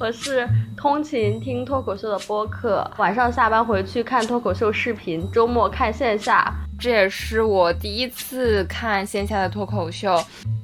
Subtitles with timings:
[0.00, 6.54] 我是通勤听脱口秀的播客，晚上下班回去看脱口秀视频，周末看线下。
[6.78, 10.16] 这也是我第一次看线下的脱口秀，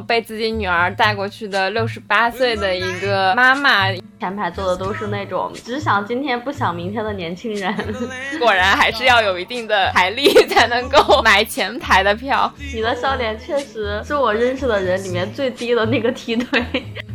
[0.06, 3.92] 被自己女儿带过去的六十八岁的一个妈妈。
[4.20, 7.74] 前排坐的都是那种只想今天不想明天的年轻人，
[8.38, 12.50] 果然还是要有一定的财力才能够买前排的票。
[12.72, 16.64] 你的笑点确实是我认识的人里面最低的那个梯队。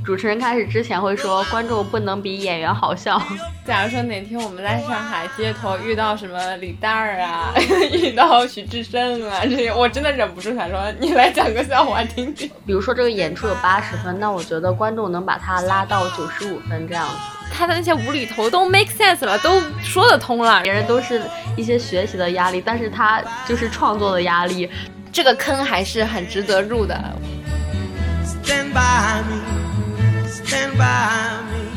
[0.09, 3.21] 主持人开始之前会说，观众不能比演员好笑。
[3.63, 7.53] 假如说哪天我们在上海街头遇到什么李诞儿啊，
[7.93, 12.49] 遇到徐志胜啊这些，我真的忍不住想说，你来讲个笑话听听。
[12.65, 17.13] 比如说这个演出有八十分，那我觉得观众能把它拉到九十五分这样子。
[17.53, 20.59] 他的那些无厘头都 make sense 了，都说得通了。
[20.63, 21.21] 别人都是
[21.55, 24.67] 一些学习的压力，但是他就是创作的压力。
[25.11, 26.99] 这个坑还是很值得入的。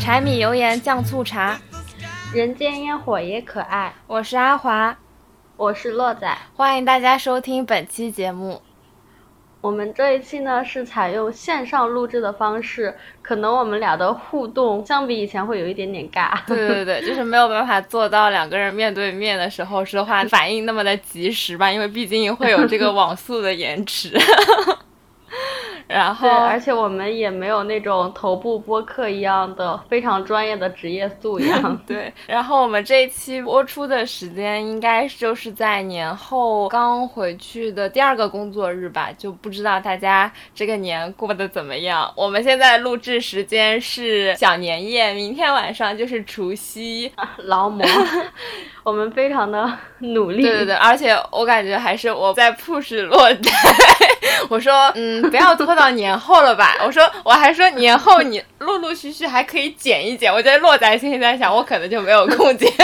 [0.00, 1.58] 柴米油盐酱醋茶，
[2.34, 3.92] 人间烟火也可爱。
[4.06, 4.96] 我是阿华，
[5.58, 8.62] 我是洛仔，欢迎大家收听本期节目。
[9.60, 16.38] 我们这一期呢是采用线上录制的方式，可能我们俩的互动相比以前会有一点点尬。
[16.46, 24.18] 对对对， 就是没有办法做到两个人面对面的时候说话反应那么的及时吧，因为毕竟会有这个网速的延迟。
[25.88, 31.76] 然后，而且我们也没有那种头部播客一样的非常专业的职业素 养。
[31.86, 42.10] 对，然后我们这一期播出的时间应该就是在年后刚回去的第二个工作日吧，就不知道大家这个年过得怎么样。
[42.16, 47.12] 我们现在录制时间是小年夜，明天晚上就是除夕，
[47.44, 47.84] 劳模。
[48.84, 50.42] 我们非常的努力。
[50.42, 53.52] 对对对，而且我感觉还是我在 push 落在。
[54.48, 56.76] 我说，嗯，不要拖到年后了吧。
[56.84, 60.32] 我说，我还说年后你陆陆续续还可以剪一剪。
[60.32, 62.70] 我觉得洛仔心里在想，我可能就没有空剪。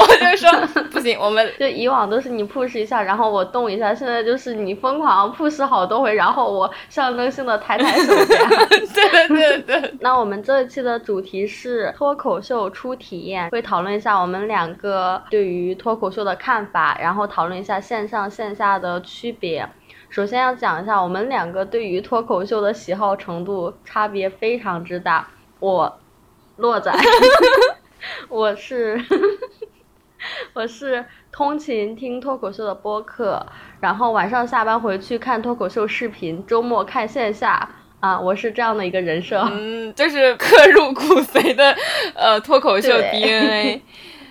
[0.00, 0.50] 我就说
[0.90, 8.14] 不行，我们就以往都是你 push 一下，然后我动一下，现在就是你疯狂 push 好多回，然后我象征性的抬抬手。
[8.94, 9.94] 对对对。
[10.00, 19.68] 那我们这一期的主题是脱口秀初体验，会讨论一下我们两个对于脱口秀的看法，然后讨论一下线上线下的区别。
[20.10, 25.28] 首先要讲一下，我们两个对于脱口秀的喜好程度差别非常之大。
[25.60, 26.00] 我，
[26.56, 26.90] 洛仔，
[28.28, 28.98] 我是，
[30.54, 33.44] 我是通勤听脱口秀的播客，
[33.80, 37.68] 然后晚上下班回去看脱口秀视频，周末看线下
[38.00, 39.46] 啊，我是这样的一个人设。
[39.52, 41.76] 嗯，就是刻入骨髓的
[42.14, 43.82] 呃脱口秀 DNA。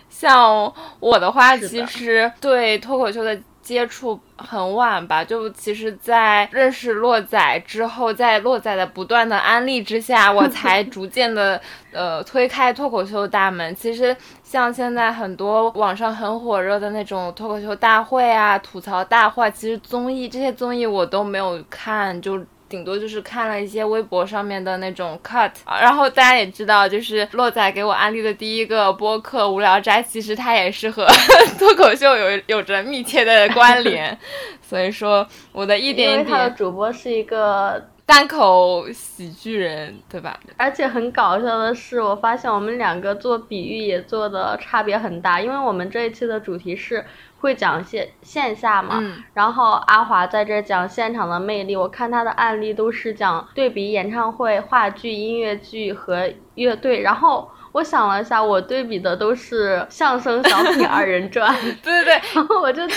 [0.09, 3.39] 像我的话，其实对脱口秀的。
[3.67, 11.59] 接触很晚吧，就其实，在认识洛仔之后，在洛仔的不断的安利之下，我 才逐渐的
[11.91, 13.75] 呃推开脱口秀大门。
[13.75, 22.41] 其实像现在很多网上很火热的那种脱口秀大会啊、吐槽大会，其实综艺这些综艺我都没有看，就。
[22.69, 31.07] 顶多就是看了一些微博上面的那种 cut，然后大家也知道，就是洛仔给我安利的第一个播客《无聊斋》，其实它也是和
[31.57, 34.17] 脱口秀有有着密切的关联，
[34.61, 36.56] 所以说我的一点一点。
[36.56, 40.40] 主播是一个单口喜剧人，对吧？
[40.57, 47.06] 而且很搞笑的是，我发现我们两个做比喻也做的差别很大，因为我们这一期的主题是。
[47.40, 49.00] 会讲线线下嘛，
[49.35, 51.75] 然后阿华在这讲现场的魅力。
[51.75, 57.01] 我看他的案例都是讲对比演唱会、话剧、音乐剧和乐队。
[57.01, 61.55] 然后我想了一下，我对比的都是相声、小品、二人转。
[61.83, 62.95] 对对对，然后我就觉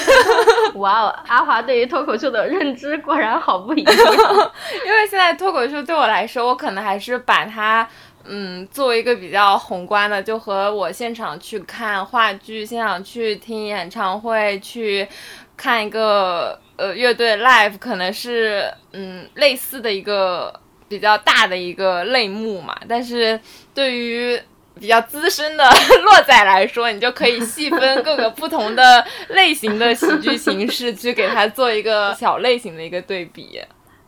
[0.73, 3.95] 得，哇哦，阿华对于脱口秀的认知果然好不一样。
[4.87, 7.89] 因为现在脱口秀对我来说，我可能还是把它。
[8.23, 15.09] 嗯，作为一个比较宏观的，就和我现场去看话剧、现场去听演唱会、去
[15.57, 20.53] 看一个呃乐队 live，可能是嗯类似的一个
[20.87, 22.77] 比较大的一个类目嘛。
[22.87, 23.41] 但是
[23.73, 24.39] 对于
[24.81, 25.65] 比较资深的
[26.03, 33.61] 洛仔来说，你就可以细分各个不同的类型的喜剧形式，去给他做一个小类型的一个对比。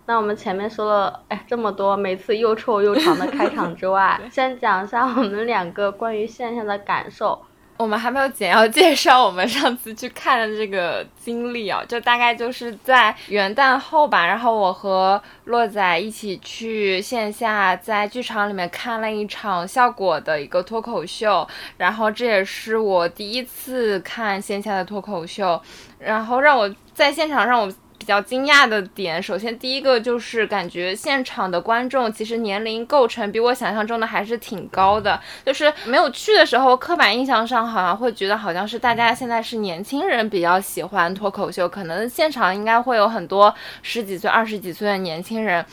[0.07, 7.41] 那我们前面说了，哎，这么多，每次又臭又长的开场之外， 先讲一下我们两个关于线下的感受。
[7.79, 21.47] 我们还没有简要介绍我们上次去看的这个经历啊， 就大概就是在元旦后吧，然后我和洛仔一起去线下在剧场里面看了一场效果的一个脱口秀，
[21.77, 25.61] 然后这也是我第一次看线下的脱口秀，
[25.99, 27.73] 然后让我在现场让我。
[28.03, 35.21] 比较惊讶的点，首先第一个就是感觉现场的观众其实年龄构成比我想象中的还是挺高的。
[35.47, 45.65] 就是没有去的时候，刻板印象上好像会觉得好像是大家现在是年轻人比较喜欢脱口秀，可能现场应该会有很多十几岁、二十几岁的年轻人。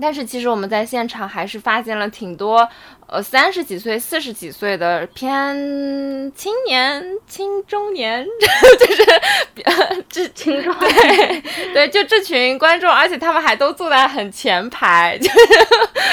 [0.00, 2.66] 但是其实我们在现场还是发现了挺多，
[3.06, 5.54] 呃，三十几岁、四十几岁的偏
[6.34, 8.26] 青年、青中年，
[8.80, 9.04] 就是
[10.08, 11.42] 这青壮对
[11.74, 15.30] 对，就这群观众，而且他们还都坐在很前排， 就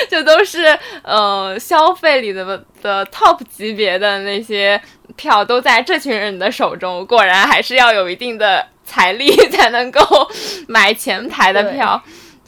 [0.10, 4.82] 就都是呃消费里的的 top 级别的那些
[5.16, 10.02] 票都在这群人的手中，果然还是要有一定的财力 才能够
[10.68, 12.02] 买前排的票。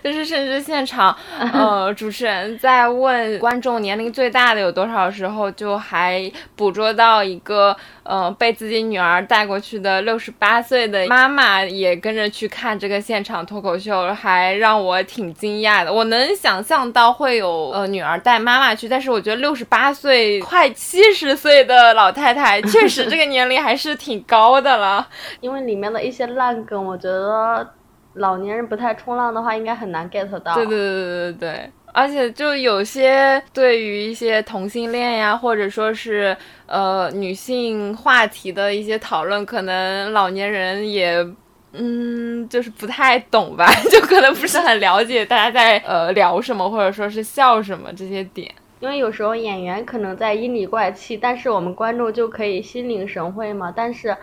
[0.03, 1.15] 就是甚至现场，
[1.53, 15.93] 呃，主持人在问观众年龄最大的有多少时候，就还捕捉到一个，呃，被自己女儿带过去的六十八岁的妈妈也跟着去看这个现场脱口秀，还让我挺惊讶的。
[15.93, 25.07] 我能想象到会有呃女儿带妈妈去，但是我觉得六十八岁快七十岁的老太太，确实这个年龄还是挺高的了。
[25.41, 27.67] 因为里面的一些烂梗，我觉得。
[28.15, 30.53] 老年人不太冲浪的话，应该很难 get 到。
[30.53, 36.35] 对对对对对对，而且就有些对于一些同性恋呀，或者说是
[36.65, 41.25] 呃女性话题的一些讨论，可能老年人也
[41.71, 48.53] 嗯就是不太懂吧，就可能不是很了解大家在呃聊什么，或者说是笑什么这些点。
[48.81, 53.73] 因为有时候演员可能在阴里怪气，但是我们观众就可以心领神会嘛。
[53.73, 54.15] 但是。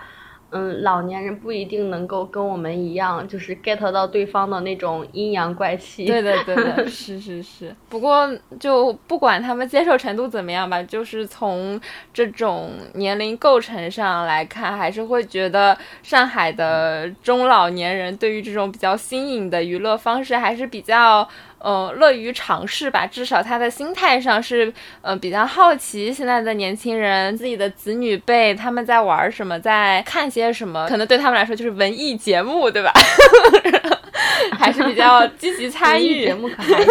[0.50, 6.06] 嗯，老年人不一定能够跟我们一样，就是 get 到对方的那种阴阳怪气。
[6.06, 7.74] 对对，对的， 是是是。
[7.88, 8.26] 不过
[8.58, 11.80] 就不管他们接受程度怎么样吧，就是从
[12.14, 21.28] 这种年龄构成上来看，还是会觉得上海的中老年人对于这种比较新颖的娱乐方式还是比较。
[21.58, 24.72] 呃，乐于尝试吧，至少他的心态上是，
[25.02, 32.92] 呃，比较好奇现在的年轻人自己的子女辈他们在玩什么，在看些什么，可能对他们来说就是文艺节目，对吧？
[34.58, 36.86] 还是比较积极参与节目，可还行。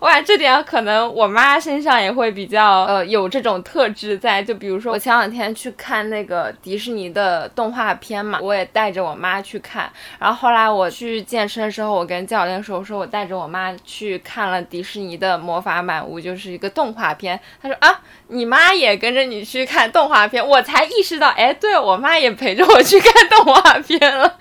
[0.00, 4.42] 哇，这点可能我妈身上也会比较呃有这种特质在。
[4.42, 9.90] 就比如说我前两天去看那个迪士尼的动画片嘛，我也带着我妈去看。
[10.18, 17.38] 然后后来我去健身的时候，我跟教练说，我说我带着我妈去看了迪士尼的《魔法满屋》，就是一个动画片。
[17.60, 24.32] 他说啊，你妈也跟着你去看动画片，我才意识到，哎，对我妈也陪着我去看动画片了。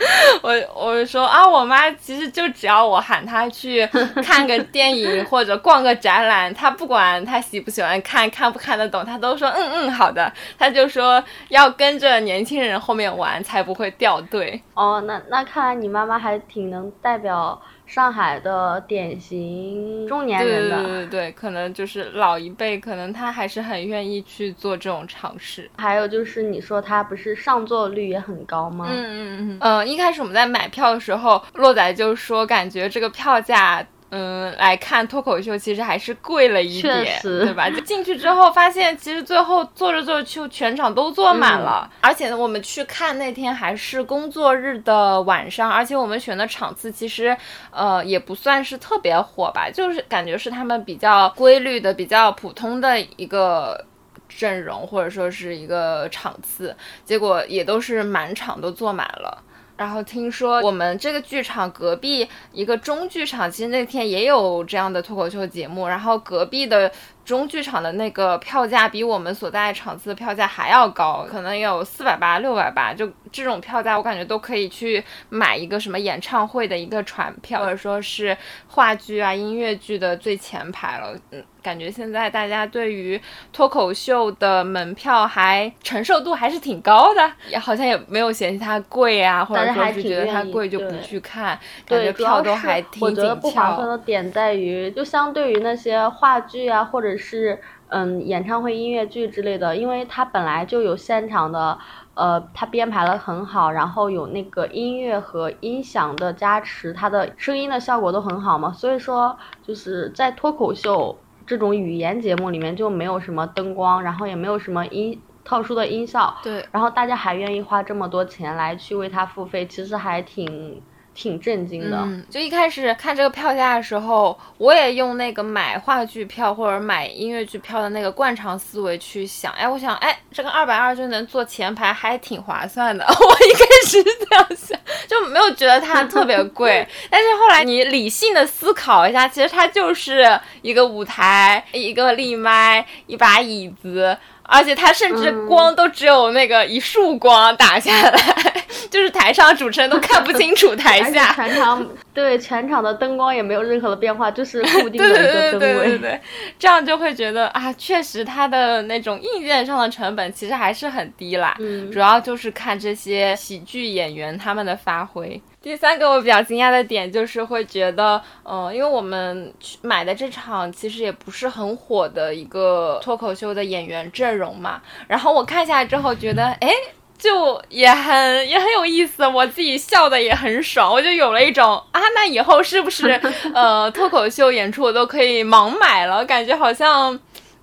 [0.42, 2.48] 我我说啊，我妈其实就。
[2.58, 3.86] 只要我喊他去
[4.24, 10.32] 看个电影或者逛个展览，他不管他喜不喜欢看，看不看得懂，他都说嗯嗯好的。
[10.58, 14.60] 他就说要跟着年轻人后面玩，才不会掉队。
[14.74, 17.62] 哦，那那看来你妈妈还挺能代表。
[17.88, 25.68] 上海的典型中年人的，对对对对，可能就是老一辈，可能他还是很愿意去做这种尝试。
[25.78, 28.88] 还有就是你说他不是上座率也很高吗？
[28.92, 29.88] 嗯嗯嗯嗯。
[29.88, 33.84] 一开始我们在买票的时候，洛仔就说感觉这个票价。
[34.10, 37.70] 嗯，来看脱口秀其实还是贵了一点，对吧？
[37.70, 41.90] 就进去之后发现，其实最后坐着坐着就全场都坐满了。
[42.00, 47.36] 而且呢，我们去看那天还是工作日的晚上，而且我们选的场次其实
[47.72, 53.86] 呃也不算是特别火吧，就是感觉是他们比较规律的、比较普通的一个
[54.30, 59.44] 阵容或者说是一个场次，结果也都是满场都坐满了。
[59.78, 66.92] 然后听说我们这个剧场隔壁一个中剧场，其实那天也有这样的脱口秀节目，然后隔壁的。
[67.28, 78.36] 中剧场的那个票价比我们所在场次的票价还要高，可能有四百八、六百八，就这种票价，我感觉都可以去买一个什么演唱会的一个船票，或者说是
[78.70, 81.14] 话剧啊、音乐剧的最前排了。
[81.32, 93.06] 嗯，感觉现在大家对于脱口秀的门票还承受度还是挺高的，也好像也没有嫌弃它贵啊，或者说是觉得它贵就不去看，感觉票都还挺紧俏。
[93.06, 97.60] 我觉得不划算的点在于，就相对于那些话剧啊，或者是
[97.90, 101.78] 嗯，演唱会、音乐剧之类的，因为它本来就有现场的，
[102.14, 108.72] 呃，它编排的很好，然后有那个音乐和音响的加持，它的声音的效果都很好嘛。
[108.72, 120.82] 所以说，就是在脱口秀这种语言节目里面，就没有什么灯光，然后也没有什么音特殊的音效，对，然后大家还愿意花这么多钱来去为他付费，其实还挺。
[121.18, 121.98] 挺震惊的。
[121.98, 133.04] 嗯，就一开始看这个票价的时候，我也用那个买话剧票或者买音乐剧票的那个惯常思维去想，哎，我想，哎，这个二百二就能坐前排，还挺划算的。
[133.10, 136.88] 我一开始这样想，就没有觉得它特别贵。
[137.10, 144.16] 但是后来你理性的思考一下，其实它就是一个舞台，一个立麦，一把椅子。
[144.48, 148.20] 而且他甚至光都只有那个一束光打下来，
[148.90, 151.34] 就是台上主持人都看不清楚台下。
[151.36, 155.60] 全场对全场的灯光也没有任何的变化，就是固定的一个灯位。
[155.60, 156.22] 对对对对，
[156.58, 161.56] 这样就会觉得啊，确实它的那种硬件上的成本其实还是很低啦。
[161.60, 165.40] 嗯，主要就是看这些喜剧演员他们的发挥。
[165.68, 176.70] 第三个我比较惊讶的点就是会觉得，嗯，因为我们去买的这场其实也不是很火的一个脱口秀的演员阵容嘛，然后我看下来之后觉得，哎，
[177.18, 183.20] 就也很也很有意思，我自己笑的也很爽，我就有了一种啊，那以后是不是
[183.54, 187.20] 呃脱口秀演出我都可以盲买了，感觉好像。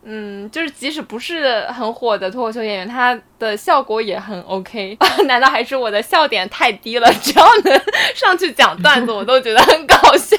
[0.06, 4.96] 嗯，就是即使不是很火的脱口秀演员，他的效果也很 OK。
[5.24, 7.10] 难道还是我的笑点太低了？
[7.22, 7.80] 只要能
[8.14, 10.36] 上去讲段子，我都觉得很搞笑。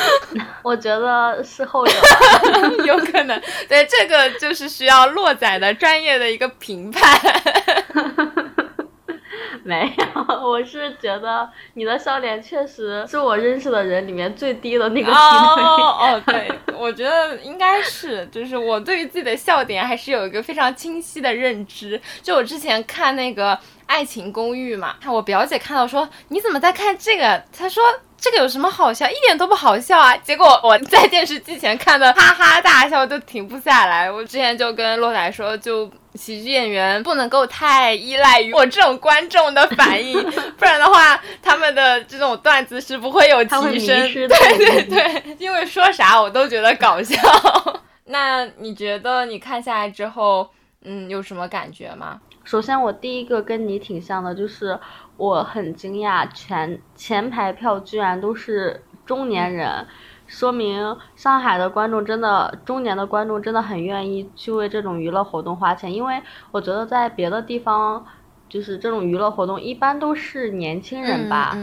[0.62, 1.92] 我觉得是后者，
[2.84, 3.40] 有可能。
[3.68, 7.18] 对，这个就是需要洛仔的专业的一个评判。
[9.68, 15.12] 没有，我是觉得你的笑点确实是我认识的人里面最低的那个。
[15.12, 22.00] 哦哦，对，我觉得应该是，就是我对于自己的笑点还是有一个非常清晰的认知。
[22.22, 23.52] 就我之前看那个
[23.84, 27.44] 《爱情公寓》嘛，看我表姐看到说你怎么在看这个？
[27.54, 27.84] 她说
[28.20, 29.08] 这个有什么好笑？
[29.08, 30.16] 一点都不好笑啊！
[30.22, 34.10] 结果我在电视机前看的 哈哈大笑就停不下来。
[34.10, 35.90] 我之前就跟洛仔说就。
[36.14, 40.20] 喜剧演员不能够太依赖于我这种观众的反应，
[40.58, 44.12] 不然的话，他们的这种段子是不会有提升。
[44.12, 47.16] 对对对，因为说啥我都觉得搞笑。
[48.06, 50.50] 那你觉得你看下来之后，
[50.82, 52.20] 嗯，有什么感觉吗？
[52.42, 54.76] 首先，我第一个跟你挺像的，就是
[55.18, 59.86] 我很惊讶，全前排票居然都是中年人。
[60.26, 68.04] 说明上海的观众真的，中年的观众真的很愿意去为这种娱乐活动花钱，因为我觉得在别的地方，
[68.46, 71.56] 就是这种娱乐活动一般都是年轻人吧，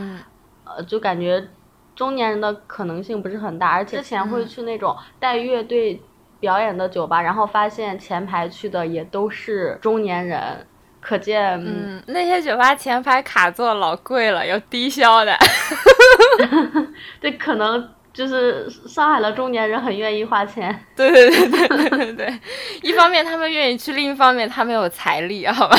[0.63, 1.47] 呃，就感觉
[1.95, 6.01] 中年人的可能性不是很大，而且之前会去那种带乐队
[6.39, 10.65] 表演的酒吧，然后发现前排去的也都是中年人，
[11.05, 15.38] 可见，嗯，那些酒吧前排卡座老贵了，有低消的，
[17.21, 17.88] 对，可能。
[18.15, 22.39] 就是上海的中年人很愿意花钱， 对对对对对对对，
[22.81, 25.77] 一方面他们愿意去，另一方面他们有财力，好吧？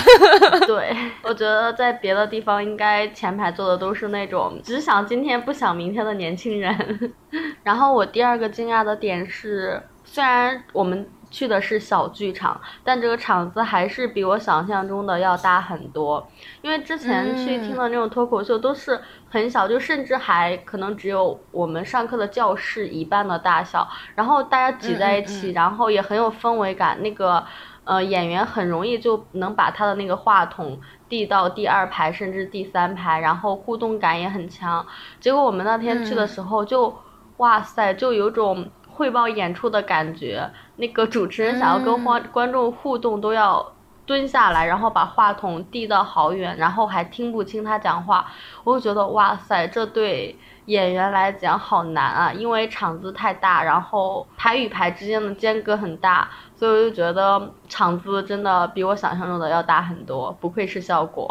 [0.66, 7.14] 对，我觉得在别的地方应该前排坐的都是那种只想今天不想明天的年轻人。
[7.64, 11.08] 然后我第二个惊讶的点是，虽然我们。
[11.30, 16.26] 去的是小剧场，但这个场子还是比我想象中的要大很多。
[16.62, 27.02] 因为之前去听的那种脱口秀都是很小，就甚至还可能只有我们上课的教室一半的大小，然后大家挤在一起，然后也很有氛围感。
[27.02, 27.44] 那个
[27.84, 34.86] 呃演员很容易就能把他的那个话筒递到第二排甚至第三排，然后互动感也很强。
[35.20, 36.96] 结果我们那天去的时候就
[37.38, 38.66] 哇塞，就有种。
[38.96, 43.74] 汇报演出的感觉，那个主持人想要跟观观众互动，都要
[44.06, 48.26] 蹲下来，然后把话筒递到好远，然后还听不清他讲话。
[48.64, 50.34] 我就觉得哇塞，这对
[50.64, 56.30] 演员来讲好难啊，因为场子太大，然后排与排之间的间隔很大。
[56.58, 61.28] 所以我就觉得场子真的比我想象中的要大很多，不愧是效果。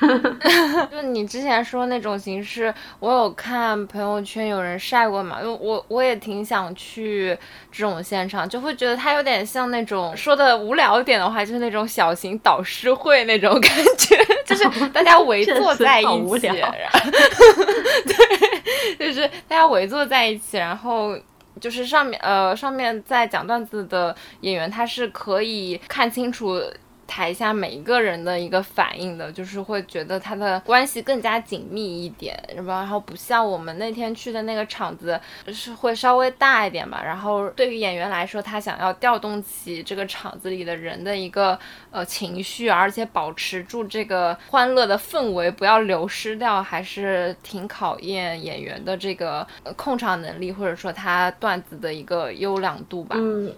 [0.90, 7.36] 就你之前说那种形式，我有看朋友圈有人晒过嘛，因为我我也挺想去
[7.72, 14.16] 这种现场，就会觉得它有点像那种说的无聊点的话，就是那种小型导师会那种感觉，
[14.46, 16.04] 就是大家围坐在一
[16.38, 16.46] 起，
[18.06, 21.16] 对，就是大家围坐在一起，然后。
[21.60, 26.60] 就是上面呃，上面在讲段子的演员，他是可以看清楚。
[27.08, 32.80] 台下每一个人的一个反应的，就是会觉得他的关系更加紧密一点，是吧？
[32.80, 37.02] 然后不像我们那天去的那个场子，是会稍微大一点吧。
[37.02, 41.58] 然后对于演员来说，他想要调动起这个场子里的人的一个
[41.90, 49.46] 呃情绪，而且保持住这个欢乐的氛围，不要流失掉，还是挺考验演员的这个
[49.76, 53.16] 控场能力，或者说他段子的一个优良度吧。
[53.18, 53.52] 嗯。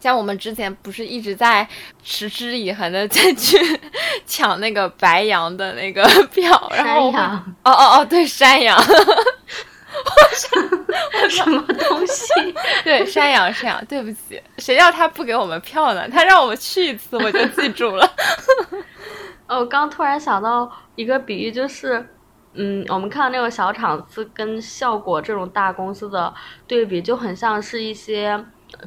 [0.00, 1.68] 像我们之前不是一直在
[2.02, 3.58] 持之以恒的在去
[4.26, 6.02] 抢那个白羊的那个
[6.32, 8.84] 票，然后山羊，哦哦哦，对，山羊， 我
[11.28, 12.32] 什么东西？
[12.82, 16.08] 对，山羊，山羊，对不起，谁叫他不给我们票呢？
[16.08, 18.10] 他让我们去一次，我就记住了。
[19.46, 22.08] 哦，我刚突然想到一个比喻，就是，
[22.54, 26.32] 嗯，我们看到那种小厂子跟效果这种大公司的
[26.66, 28.42] 对比，就很像是一些，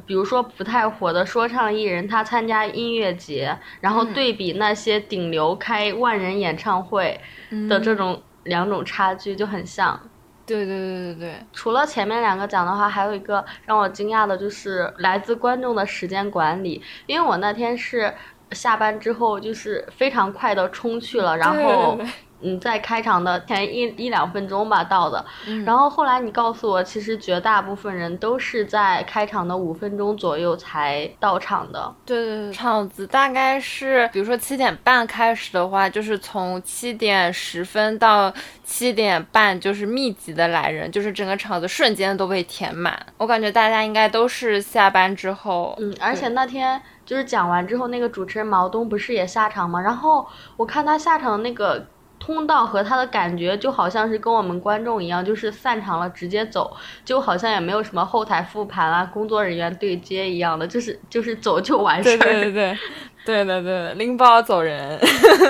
[0.06, 7.20] 比如说不太火的说唱艺人，他参加音乐节，然后对比那些顶流开万人演唱会
[7.68, 10.00] 的这种两种差距，就很像。
[10.46, 18.12] 对对对对对，除了前面两个讲的话，还有一个让我惊讶的就是来自观众的时间管理，因为我那天是
[18.50, 22.06] 下班之后就是非常快的冲去了，然后对对对
[22.44, 31.92] 嗯，在开场的前一一两分钟吧到的，嗯然后后来你告诉我，其实绝大部分人都是在开场的五分钟左右才到场的。
[32.04, 38.32] 对对对，场子大概是，比如说七点半开始的话，就是从七点十分到
[38.62, 42.94] 七点半，就是密集的来人，就是整个场子瞬间都被填满。
[43.16, 49.80] 我感觉大家应该都是下班之后，嗯，而且那天就是讲完之后，那个主持人毛东不是也下场吗？
[49.80, 51.86] 然后我看他下场的那个
[52.24, 62.32] 通道和他的感觉，就好像是跟我们观众一样，就是散场了直接走，就好像也没有什么后台复盘啊、工作人员对接一样的，就是就是走就完事对儿。
[62.32, 62.78] 对对对，
[63.26, 64.98] 对对对，拎包走人。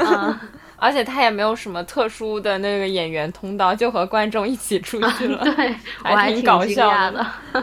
[0.05, 0.37] 嗯，
[0.77, 5.45] 而且他也没有什么特殊的那个演员通道，就和观众一起出去了。
[5.45, 7.13] 对， 我还挺惊笑的讶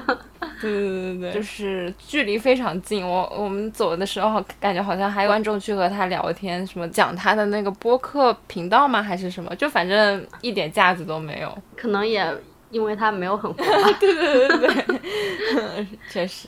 [0.07, 0.17] 的。
[0.59, 3.07] 对对对对，就是距离非常近。
[3.07, 9.01] 我我们走的时候，感觉好像还有观众去和他聊天，什么讲他的那个播客频道吗？
[9.01, 9.55] 还是什么？
[9.55, 11.57] 就反正一点架子都没有。
[11.77, 12.25] 可能也
[12.71, 13.97] 因为他没有很红吧。
[13.99, 16.47] 对对对对，确实。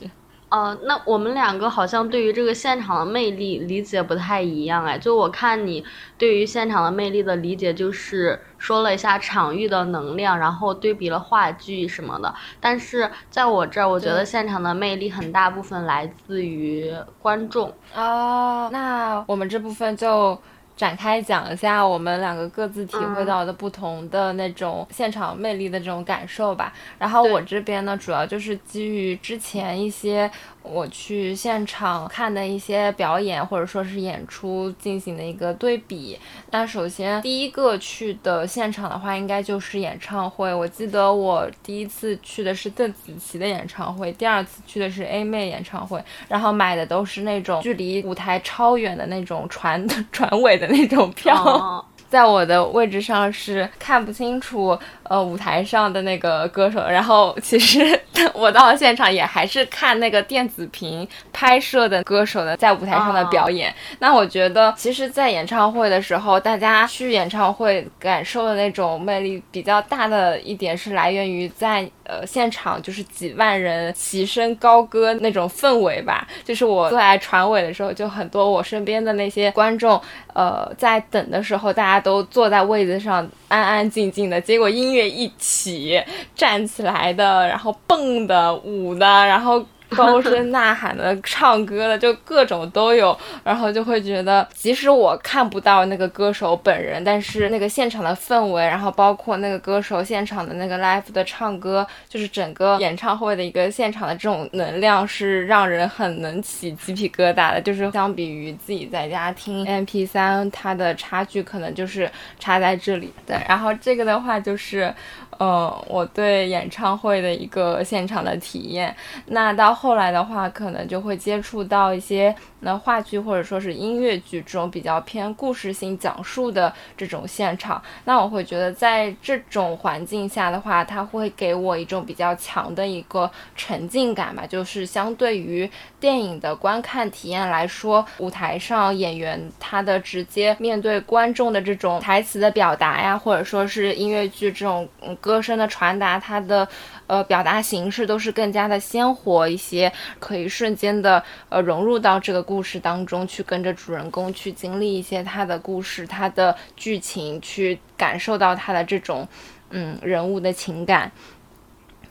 [0.54, 4.96] 呃，那我们两个好像对于这个现场的魅力理解不太一样哎。
[4.96, 5.84] 就我看你
[6.16, 12.32] 对于现场的魅力的理解，就是说了一下场域的能量，然后对比了话剧什么的。
[12.60, 17.74] 但是在我这儿，我觉得现场的魅力很大部分来自于观众。
[17.92, 20.40] 哦，那我们这部分就
[20.76, 26.72] 展开讲一下我们两个各自体会嗯到的不同的那种现场魅力的这种感受吧。
[26.98, 30.30] 然后我这边呢，主要就是基于之前一些
[30.62, 36.18] 我去现场看的一些表演或者说是演出进行的一个对比。
[36.56, 40.54] 那首先第一个去的现场的话，应该就是演唱会。
[40.54, 51.34] 我记得我第一次去的是邓紫棋的演唱会，第二次去的是 A 妹演唱会，然后买的都是那种距离舞台超远的那种船 船尾的那种票。
[51.44, 57.98] 哦 在我的位置上是看不清楚呃舞台上的那个歌手，然后其实
[58.34, 63.74] 我到了现场也还是看那个电子屏拍摄的歌手的在舞台上的表演。
[63.98, 76.26] 那我觉得，其实，在演唱会的时候，大家去演唱会感受的那种魅力比较大的一点是来源于在呃现场就是几万人齐声高歌那种氛围吧。
[76.44, 80.00] 就是我坐在船尾的时候，就很多我身边的那些观众，
[80.32, 86.00] 呃，在等的时候，大家都坐在位子上安安静静的，结果音乐一起，
[86.34, 89.64] 站起来的，然后蹦的、舞的，然后。
[89.90, 107.60] 高声呐喊的、唱歌的，就各种都有，然后就会觉得，即使我看不到那个歌手本人，但是那个现场的氛围，然后包括那个歌手现场的那个 live 的唱歌，就是整个演唱会的一个现场的这种能量，是让人很能起鸡皮疙瘩的。
[107.60, 113.12] 就是相比于自己在家听 MP 3它的差距可能就是差在这里。
[113.26, 114.92] 对，然后这个的话就是，
[115.38, 118.94] 嗯，我对演唱会的一个现场的体验。
[119.26, 127.82] 那到后来的话，可能就会接触到一些那话剧或者说是音乐剧这种比较偏故事性讲述的这种现场。
[128.04, 135.68] 那我会觉得在这种环境下的话，它会给我一种比较强的一个沉浸感吧，就是相对于
[136.00, 146.68] 电影的观看体验来说，舞台上演员他的直接面对观众的这种台词的表达呀，或者说是音乐剧这种嗯歌声的传达，它的
[147.06, 159.26] 呃表达形式都是更加的鲜活一些，可以瞬间的呃融入到这个故事当中去，跟着主人公去经历一些他的故事、他的剧情，去感受到他的这种
[159.70, 161.10] 嗯人物的情感。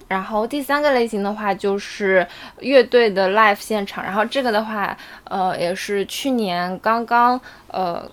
[0.07, 2.27] 然后第三个类型的话就是
[2.61, 8.09] 乐队的 live 现场，然后这个的话，呃，也是去年刚刚呃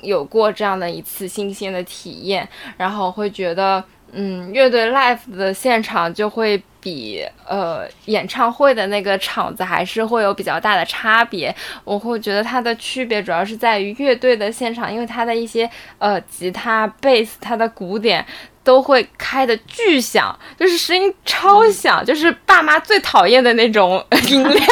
[0.00, 3.82] 有过这样的一次新鲜的体验，然后会觉得，
[4.12, 11.54] 嗯，乐队 live 的现场就会比呃演唱会的那个场子还是会有比较大的差别。
[11.84, 15.68] 我会觉得它的区别主要是在于乐队的现场，因为它的一些
[15.98, 18.24] 呃吉他、贝斯、它的鼓点。
[18.68, 24.68] 都会开的巨响，就是声音超响，就是爸妈最讨厌的那种 音量，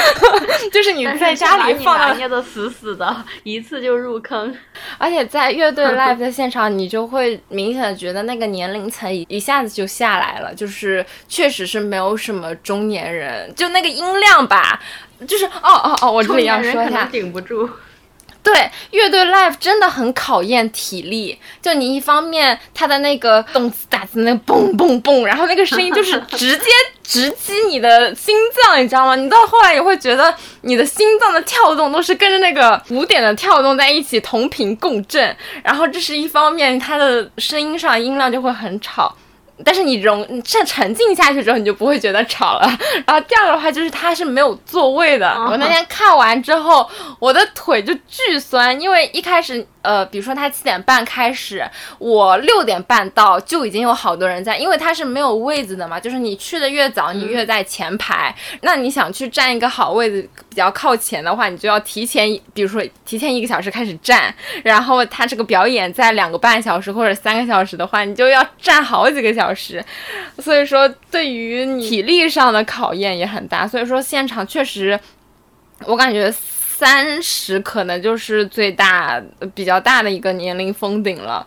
[0.72, 4.56] 就是你在家里放拿捏的死死的，一次就入坑。
[4.96, 14.80] 而且在乐队 live 的现场，你就会明显的觉得那个年龄层一下子就下来了，就是确实是没有什么中年人，就那个音量吧，
[15.28, 17.68] 就是哦哦哦，我这里要说一下，顶不住。
[18.44, 21.36] 对，乐队 live 真的很考验体力。
[21.62, 26.64] 就你一方面，他的那个动次打次，那个嘣嘣嘣，然后那个声音就是 直接
[27.02, 29.16] 直击你的心脏，你知道吗？
[29.16, 35.34] 你到后来也会觉得你的心脏的跳动都是跟着那个鼓点的跳动在一起同频共振。
[35.62, 39.16] 然后这是一方面，它的声音上音量就会很吵。
[39.64, 42.78] 但是你融沉沉浸下去之后，你就不会觉得吵了。
[43.06, 45.30] 然后第二个的话就是它是没有座位的。
[45.50, 46.88] 我那天看完之后，
[47.20, 49.66] 我的腿就巨酸，因为一开始。
[49.84, 51.62] 呃，比如说他七点半开始，
[51.98, 58.34] 我六点半到就已经有好多人在，因为他是没有位子的嘛，就是你去的越早，你越在前排。
[58.62, 64.34] 那你想去占一个好位子，比较靠前的话，你就要提前，比如说提前一个小时开始站。
[64.62, 69.84] 然后他这个表演在两个半小时或者三个小时的话，你就要站好几个小时。
[70.38, 73.68] 所以说，对于体力上的考验也很大。
[73.68, 74.98] 所以说，现场确实，
[75.84, 76.34] 我感觉。
[76.76, 79.22] 三十可能就是最大
[79.54, 81.46] 比较大的一个年龄封顶了。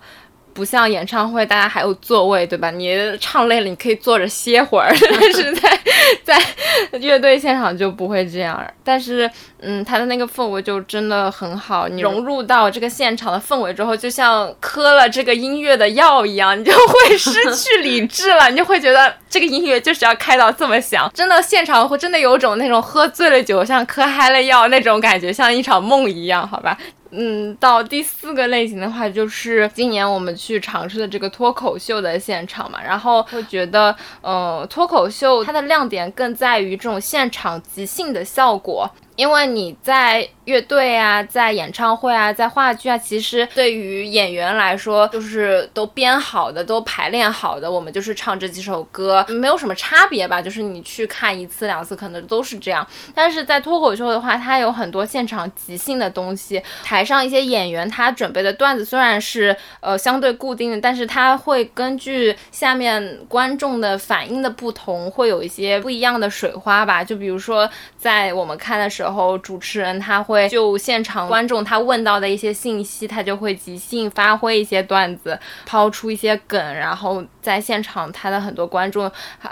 [0.54, 2.72] 不像演唱会，大家还有座位，对吧？
[2.72, 4.92] 你唱累了，你可以坐着歇会儿。
[5.22, 5.80] 但是在
[6.26, 8.60] 在乐队现场就不会这样。
[8.84, 11.88] 但是，嗯，他的那个氛围就真的很好。
[11.88, 18.50] 你融入到这个现场的氛围之后，就像磕了这个音乐的药一样，你就会失去理智了。
[18.50, 26.76] 你就会觉得这个音乐就是要开到这么响，真的现场会真的有种那种喝醉了酒，像嗑嗨了药那种感觉，像一场梦一样，好吧？
[27.12, 38.90] 嗯，到第四个类型的话，就是今年我们去尝试的这个脱口秀的现场嘛，然后会觉得，呃，脱口秀它的亮点更在于这种现场即兴的效果。
[39.18, 50.40] 因为你在乐队啊，在演唱会啊，在话剧啊，其实对于演员来说，就是都编好的，都排练好的，我们就是唱这几首歌，没有什么差别吧？
[50.40, 52.88] 就是你去看一次两次，可能都是这样。
[53.16, 67.04] 但是在脱口秀的话，它有很多现场即兴的东西，台上一些演员他准备的段子虽然是呃相对固定的，但是他会根据下面观众的反应的不同，会有一些不一样的水花吧。
[67.04, 69.07] 就比如说在我们看的时候。
[69.08, 79.10] 然后主持人他会就现场观众他问到的一些信息，他就会即兴发挥一些段子，抛出一些梗，然后在现场他的很多观众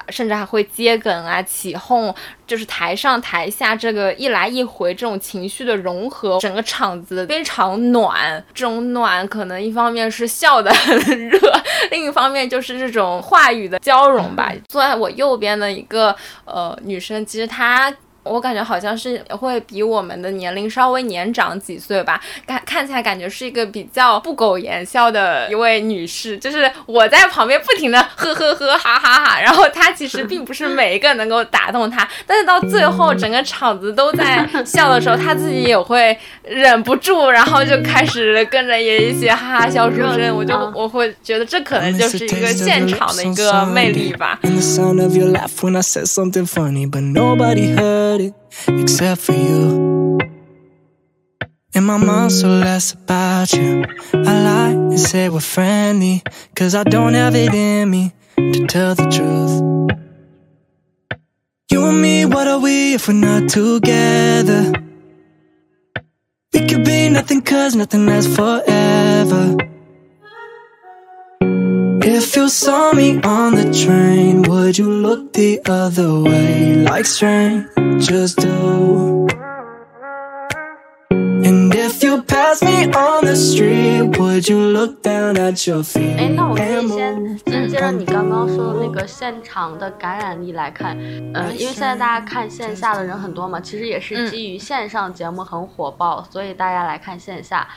[0.09, 2.13] 甚至还会接梗啊起哄，
[2.45, 8.43] 就是台上台下这个一来一回这种情绪的融合，整个场子非常暖。
[8.53, 10.97] 这种暖可能一方面是笑得很
[11.29, 11.39] 热，
[11.91, 14.51] 另一方面就是这种话语的交融吧。
[14.67, 16.13] 坐在我右边的一个
[16.43, 17.89] 呃女生，其实她。
[18.25, 44.39] 我感觉好像是会比我们的年龄稍微年长几岁吧，看看起来感觉是一个比较不苟言笑的一位女士，就是我在旁边不停的呵呵呵哈哈哈，然后她其实并不是每一个能够打动她，但是到最后整个场子都在笑的时候，她自己也会忍不住，然后就开始跟着也一起哈哈笑出声，我就我会觉得这可能就是一个现场的一个魅力吧。
[48.67, 50.19] Except for you.
[51.73, 53.83] And my mind's so less about you.
[54.13, 56.23] I lie and say we're friendly,
[56.55, 59.99] cause I don't have it in me to tell the truth.
[61.69, 64.73] You and me, what are we if we're not together?
[66.53, 69.74] We could be nothing cause nothing lasts forever.
[72.07, 78.35] If you saw me on the train, would you look the other way like strangers
[78.35, 79.25] do?
[81.09, 86.15] And if you pass me on the street, would you look down at your feet?
[86.19, 97.67] 哎，那我可以先先接着你刚刚说的那个现场的感染力来看，嗯，因为现在大家看线下的人很多嘛，其实也是基于线上节目很火爆，所以大家来看线下。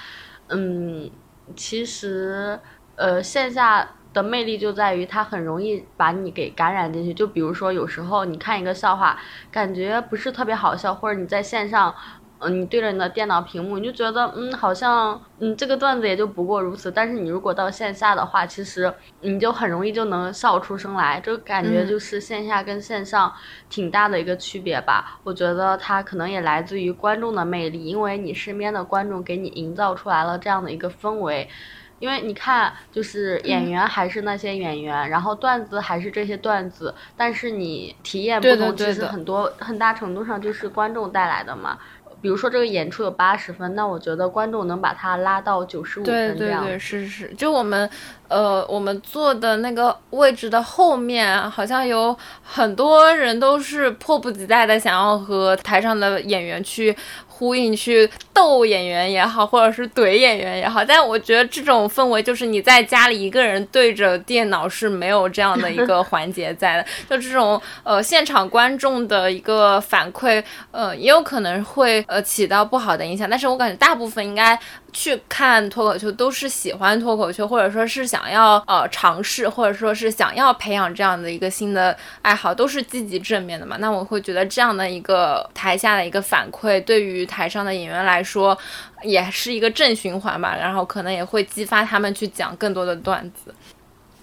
[0.49, 1.11] 嗯，
[1.57, 2.61] 其实
[2.97, 3.89] 呃线下。
[4.13, 7.13] 的魅力就在于它很容易把你给感染进去。
[7.15, 9.19] 就比如说，有时候你看一个笑话，
[9.51, 11.95] 感觉不是特别好笑，或者你在线上
[12.41, 16.89] 嗯，你对着你的电脑屏幕，你就觉得，嗯，好像，嗯，这个段子也就不过如此。
[16.89, 23.33] 但是你如果到线下的话，其实你就很容易就能笑出声来，这感觉就是线下跟线上
[23.69, 25.19] 挺大的一个区别吧。
[25.25, 31.49] 我觉得它可能也来自于观众的魅力，因为你身边的观众给你营造出来了这样的一个氛围。
[31.99, 41.79] 因为你看，就是演员还是那些演员，然后段子还是这些段子，但是你体验不同，其实很多很大程度上就是观众带来的嘛。
[42.21, 46.65] 比如说这个演出有八十分，那我觉得观众能把它拉到九十五分这样。
[46.65, 47.89] 对对对，是是，就我们，
[48.29, 56.97] 呃，我们坐的那个位置的后面，好像有很多人都是迫不及待的想要和台上的演员去。
[57.39, 66.85] 呼应去逗演员也好，或者是怼演员也好，但我觉得这种氛围就是你在家里一个人对着电脑是没有这样的一个环节在的。
[67.09, 73.31] 就这种呃现场观众的一个反馈，呃也有可能会呃起到不好的影响。
[73.31, 74.59] 但是我感觉大部分应该
[74.93, 83.77] 去看脱口秀都是喜欢脱口秀，或者说是想要呃尝试，或者说是想要培养这样的一个新的爱好，都是积极正面的嘛。
[83.79, 88.57] 那我会觉得这样的一个台下的一个反馈，对于台上的演员来说，
[89.03, 93.55] 也是一个正循环吧，然后可能也会激发他们去讲更多的段子。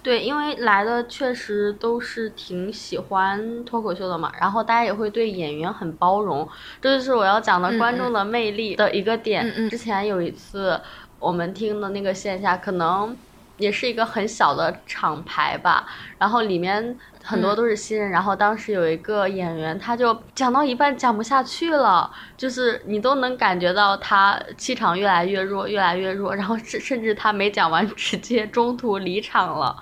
[0.02, 6.48] 对，因为来的确实都是挺喜欢脱口秀的嘛，然后大家也会对演员很包容，
[6.80, 9.68] 这就是我要讲的观众的魅力的一个点。
[9.68, 10.80] 之前有一次
[11.18, 13.16] 我们听的那个线下，可能
[13.58, 15.86] 也是一个很小的厂牌吧，
[16.18, 16.98] 然后里面。
[17.28, 29.76] 很多都是新人，然后当时有一个演员，他就讲到一半讲不下去了，就是你都能感觉到他气场越来越弱，越来越弱，然后甚甚至他没讲完，直接中途离场了。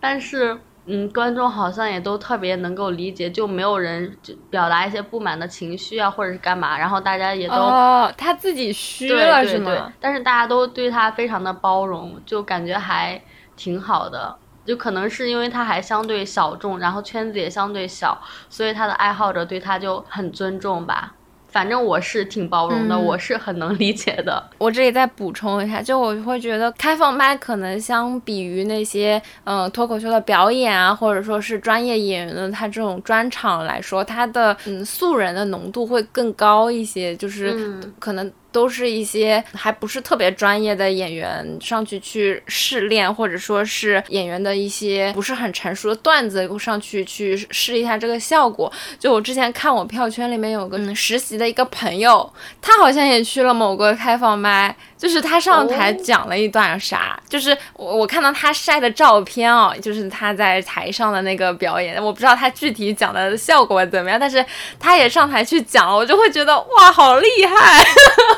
[0.00, 9.92] 但是，嗯，观众好像也都特别能够理解，就没有人就表达一些不满的情绪啊，或者是干嘛，然后大家也都哦，他自己虚了是吗？
[10.00, 13.20] 但是大家都对他非常的包容，就感觉还
[13.54, 14.34] 挺好的。
[14.64, 18.20] 就可能是因为他还相对小众，然后圈子也相对小，
[18.50, 21.14] 所以他的爱好者对他就很尊重吧。
[21.58, 24.40] 反正我是挺包容的，我是很能理解的。
[24.58, 38.30] 我这里再补充一下，就我会觉得开放麦可能相比于那些嗯脱口秀的表演啊，或者说是专业演员的他这种专场来说，他的嗯素人的浓度会更高一些，就是可能。
[38.50, 48.72] 都是一些还不是特别专业的演员上去去试练，或者说是演员的一些不是很成熟的段子上去去试一下这个效果。
[48.98, 54.74] 就我之前看我票圈里面有个实习的一个朋友，他好像也去了某个开放麦。
[54.98, 64.44] 就是他上台讲了一段啥，就是我我看到他晒的照片哦，就是他在台上的那个表演，我不知道他具体讲的效果怎么样，但是
[64.76, 67.86] 他也上台去讲了，我就会觉得哇，好厉害。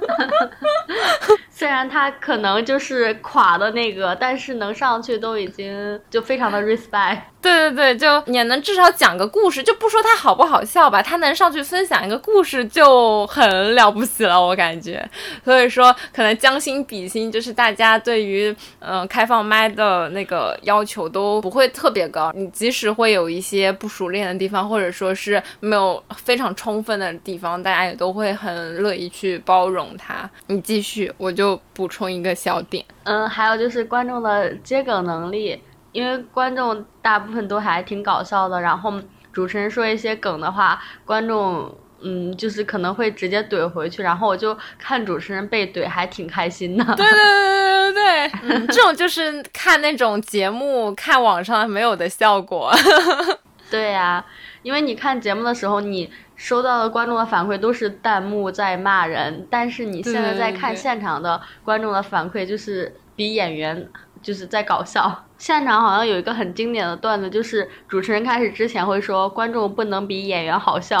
[1.50, 7.18] 虽然他可能就是垮的那个，但是能上去都已经就非常的 respect。
[7.42, 15.02] 对对对，就也能至少讲个故事，就不说他好不好笑吧，他能上去分享一个故事就很了不起了，我感觉。
[15.42, 22.30] 所以说，可能将心比心，就是大家对于嗯开放麦的那个要求都不会特别高。
[22.34, 30.28] 你即使会有一些不熟练的地方，或者说是没有非常充分的地方，大家也都会很乐意去包容他。
[30.46, 32.84] 你继续，我就补充一个小点。
[33.04, 35.62] 嗯，还有就是观众的接梗能力。
[35.92, 38.94] 因为观众大部分都还挺搞笑的，然后
[39.32, 46.84] 主持人说一些梗的话，观众嗯就是可能会直接怼回去，然后我就看主持人被怼还挺开心的。
[46.94, 52.72] 对对对对对对， 这种就是看那种节目看网上没有的效果。
[53.68, 54.24] 对呀，
[54.62, 63.88] 因为你看节目的时候，你收到的观众的反馈都是弹幕在骂人，但是你现在在看现场的观众的反馈，就是比演员
[64.22, 65.24] 就是在搞笑。
[65.38, 71.00] 现场好像有一个很经典的段子，就是主持人开始之前会说：“观众不能比演员好笑。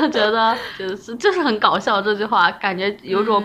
[0.00, 3.42] 我觉得就是就是很搞笑这句话，感觉有种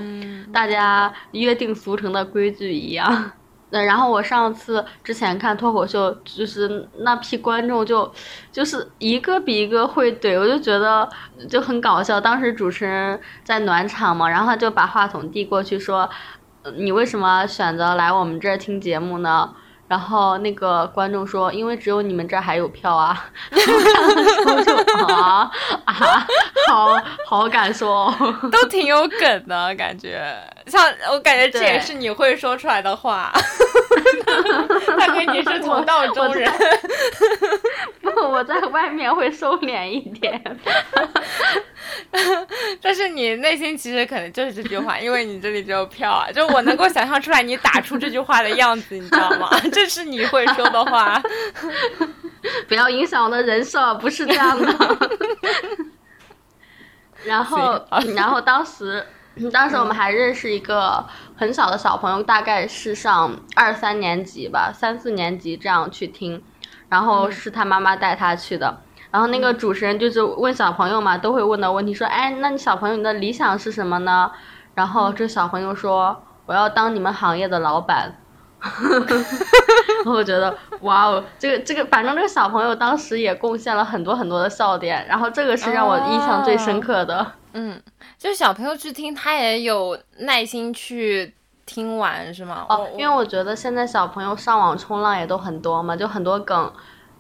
[0.53, 3.31] 大家约定俗成的规矩一样。
[3.71, 8.09] 那然后我上次之前看脱口秀，就是那批观众就
[8.51, 11.09] 就是一个比一个会怼，我就觉得
[11.49, 12.21] 就很搞笑。
[12.21, 16.09] 当时主持人在暖场嘛，然后他就把话筒递过去说。
[16.77, 19.51] 你为什么选择来我们这儿听节目呢？
[19.91, 23.25] 然后那个观众说，因为只有你们这儿还有票啊。
[23.51, 24.73] 然后就
[25.13, 25.51] 啊
[25.83, 26.25] 啊，
[26.69, 28.09] 好好敢说，
[28.49, 30.33] 都挺有梗的感觉。
[30.65, 33.33] 像我感觉这也是你会说出来的话。
[34.97, 36.49] 他跟你是同道中人。
[38.01, 40.41] 不，我在外面会收敛一点。
[42.81, 46.29] 但是你内心其实可能就是这句话，因为你这里只有票啊。
[46.33, 49.49] 就我能够想象出来你打出这句话的样子，你知道吗？
[49.71, 51.21] 这是你会说的话。
[52.67, 54.97] 不要影响我的人设，不是这样的。
[57.23, 59.05] 然后，然后当时，
[59.51, 66.43] 当时我们还认识一个很小的小朋友，大概是上二三年级吧，三四年级这样去听，
[66.89, 68.81] 然后是他妈妈带他去的。
[69.11, 74.31] 然后那个主持人就是问小朋友嘛，都会问的问题，说，哎，那你小朋友你的理想是什么呢？
[74.73, 78.15] 然后这小朋友说，我要当你们行业的老板。
[80.05, 87.33] 我觉得，哇哦，这个这个，反正这个小朋友当时也贡献了很多很多的笑点，然后这个是让我印象最深刻的。
[87.53, 87.81] 嗯，
[88.19, 91.33] 就小朋友去听，他也有耐心去
[91.65, 92.65] 听完，是吗？
[92.69, 96.71] 哦，因为我觉得现在小朋友上网冲浪也都很多嘛，就很多梗，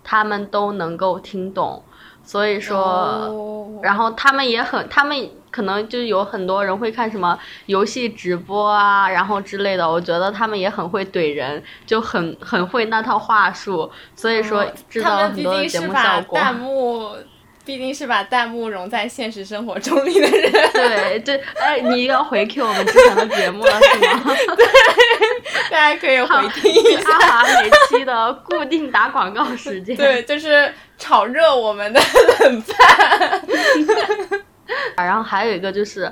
[0.03, 1.83] 他们都能够听懂，
[2.23, 5.29] 所以说，然后他们也很，他们。
[5.51, 9.85] 可能就有很多人会看什么游戏直播啊，然后之类的。
[9.85, 16.39] 我觉得他们也很会怼人，就很很会那套话术，所以说制造很多的节目效果。
[16.39, 17.09] 弹幕
[17.63, 20.51] 毕竟是把弹幕融在现实生活中里的人。
[20.73, 24.35] 对这，哎，你要回 Q 我们之前的节目了是吗？
[24.57, 24.65] 对，
[25.69, 29.95] 大家可以回听一下阿华每期的固定打广告时间。
[29.95, 32.01] 对，就是炒热我们的
[32.39, 33.41] 冷饭。
[34.97, 36.11] 然后还有一个就是，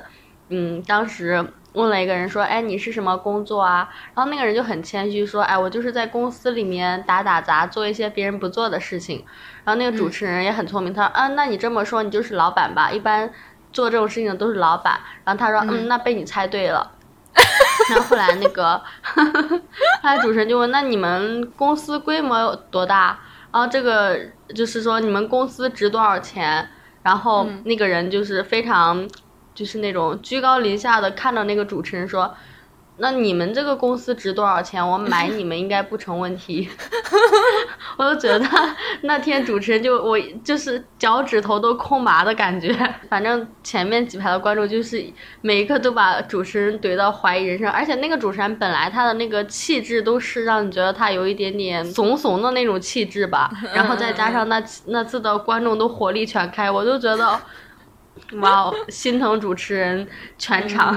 [0.50, 3.88] 嗯，当时问了一个人说，哎，你是什么工作啊？
[4.14, 9.24] 然后那个人就很谦虚说，哎，我就是在公司里面打打杂，做一些别人不做的事情。
[9.70, 12.90] 然后那个主持人也很聪明，他说，嗯，那你这么说，你就是老板吧？
[12.90, 13.32] 一般
[13.72, 14.98] 做这种事情的都是老板。
[15.22, 16.90] 然后他说，嗯，那被你猜对了。
[17.88, 18.82] 然后后来那个，
[19.14, 19.62] 后
[20.02, 23.16] 来主持人就问，那你们公司规模有多大？
[23.52, 24.18] 然后这个
[24.56, 26.68] 就是说，你们公司值多少钱？
[27.04, 29.08] 然后那个人就是非常，
[29.54, 32.34] 就是那种居高临下的看着那个主持人说。
[33.00, 34.86] 那你们这个公司值多少钱？
[34.86, 36.68] 我买你们应该不成问题。
[37.96, 38.46] 我都觉得
[39.02, 42.74] 那天主持人就我就是脚趾头都空麻的感觉。
[43.08, 45.04] 反正前面几排的观众就是
[45.40, 57.40] 每一个都把主持人怼到怀疑人生，而且那个主持人本来他的那个气质都是让你觉得他有一点点怂怂的那种气质吧，然后再加上那那次的观众都火力全开，我就觉得。
[58.38, 60.06] 哇哦，心疼主持人
[60.38, 60.94] 全场，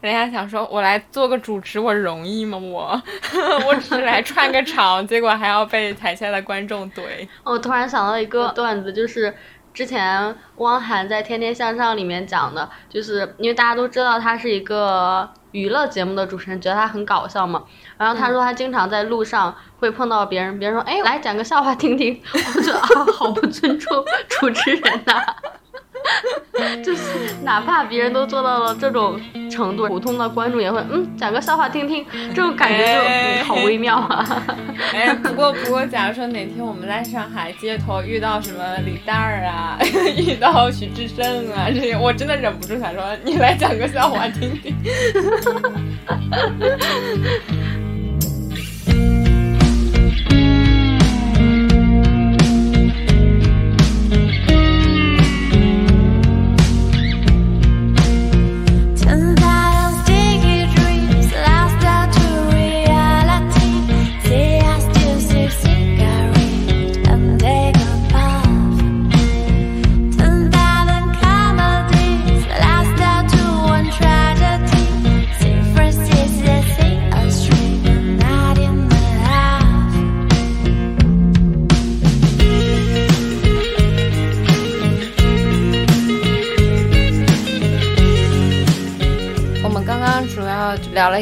[0.00, 2.56] 人家想说，我来做个主持，我容易吗？
[2.56, 3.02] 我，
[3.66, 7.02] 我只是来串个场，结果还要被台下的观众怼。
[7.42, 9.34] 我突然想到一个段子，就是
[9.74, 17.64] 之前汪涵在《天天向上》里面讲的，就是因为大家都知道他是一个娱乐节目的主持人，觉得他很搞笑嘛。
[17.98, 22.20] 然后他说他经常在路上会碰到别人，别人说，哎，来讲个笑话听听。
[22.32, 25.24] 我觉得啊，好不尊重主持人呐。
[26.82, 27.02] 就是
[27.44, 34.44] 哪怕别人都做到了这种程度，普通的观众也会嗯讲个笑话听听， 这种感觉就好微妙啊。
[34.92, 39.78] 哎，不过不过，假如说哪天我们在上海街头遇到什么李诞儿啊，
[40.16, 44.74] 遇到徐志胜啊这些，我真的忍不住想说你来讲个笑话听听。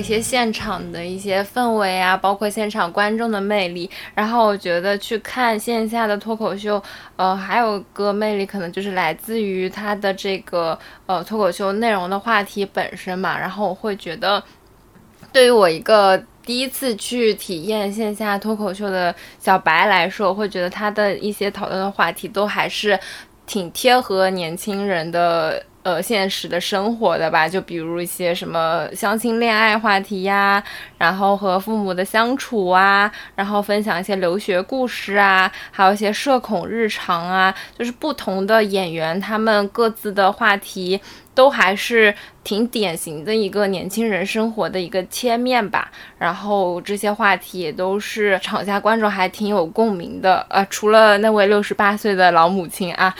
[0.00, 3.88] 一些现场的一些氛围啊，包括现场观众的魅力。
[4.14, 6.82] 然后我觉得去看线下的脱口秀，
[7.16, 13.38] 呃，还有个魅力可能就是来自于它的这个呃脱口秀内容的话题本身嘛。
[13.38, 14.42] 然后我会觉得，
[15.30, 22.98] 对于我一个第一次去体验线下脱口秀的小白来说，我会觉得他的一些讨论的话题都还是
[23.46, 25.62] 挺贴合年轻人的。
[25.82, 30.62] 呃，现实的生活的吧，就比如一些什么相亲恋爱话题呀，
[30.98, 41.00] 然后和父母的相处啊，然后分享一些留学故事啊，还有一些社恐日常啊，就是不同的演员他们各自的话题。
[41.34, 53.14] 都还是挺典型的一个年轻人生活的一个切面吧，然后这些话题也都是场下观众还挺有共鸣的，呃，除了那位六十八岁的老母亲啊，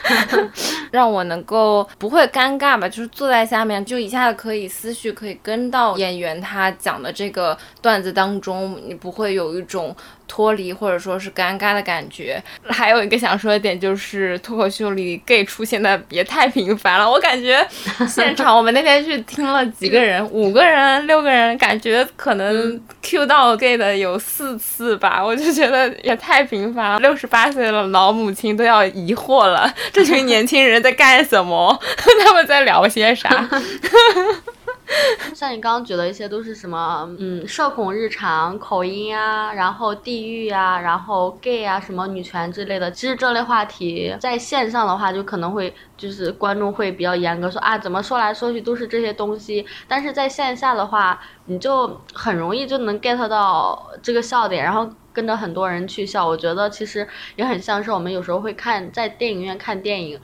[0.90, 9.94] 让我能够不会尴尬吧，就是坐在下面就一下子可以思绪可以跟到演员他讲的这个段子当中，你不会有一种。
[10.28, 17.66] 脱离或者说是尴尬的感觉，还有一个想说的点就是脱口秀里 gay 出现的也太频繁了，我感觉
[18.08, 26.98] 现场我们那天去听了几个人，五个人、六个人，感觉可能 Q 到 gay 的有四次吧，我就觉得也太频繁了。
[26.98, 31.78] 六十八岁的老母亲都要疑惑了，这群年轻人在干什么？
[32.24, 33.28] 他们在聊些啥？
[35.34, 42.90] 像你刚刚举的一些都是什么，嗯，社恐日常、口音啊，然后地域啊，然后 gay 啊，什么女权之类的。
[42.90, 49.66] 其实这类话题在线上的话，就可能会就是观众会比较严格说啊，怎么说来说去都是这些东西。
[49.88, 56.26] 但是在线下的话，你就很容易就能 get 到这个笑点，然后跟着很多人去笑。
[56.26, 60.20] 我觉得其实也很像是我们有时候会看在电影院看电影。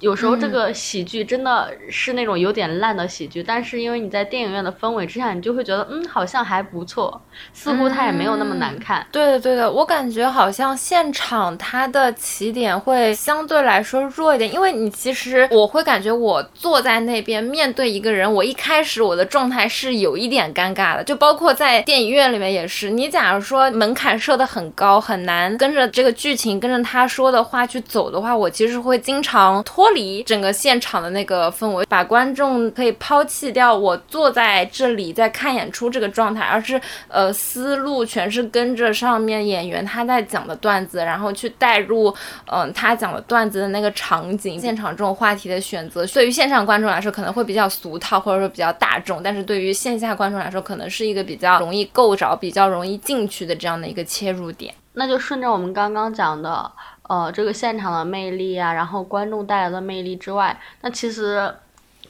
[0.00, 7.18] 有时候这个喜剧真的是那种有点烂的喜剧，但是因为你在电影院的氛围之下，你就会觉得嗯，好像还不错，
[7.54, 9.06] 似乎它也没有那么难看。
[9.10, 22.90] 对的，对的，我感觉好像现场它的起点会相对来说弱一点，因为你其实我会感觉我坐在那边面对一个人，我一开始我的状态是有一点尴尬的，就包括在电影院里面也是。
[22.90, 29.85] 你假如说门槛设的很高，很难跟着这个剧情跟着他说的话去走的话，我其实会经常拖。
[29.86, 42.12] 脱离整个现场的那个氛围，把观众可以抛弃掉我坐在这里在看演出这个状态，而是呃思路全是跟着上面演员他在讲的段子，然后去带入
[42.50, 44.60] 嗯他讲的段子的那个场景。
[44.60, 54.74] 现场这种话题的选择，对于线上观众来说可能会比较俗套，或者说比较大众，但是对于线下观众来说，可能是一个比较容易够着、比较容易进去的这样的一个切入点。
[54.94, 56.68] 那就顺着我们刚刚讲的。
[57.08, 61.54] 呃，这个现场的魅力啊，然后观众带来的魅力之外，那其实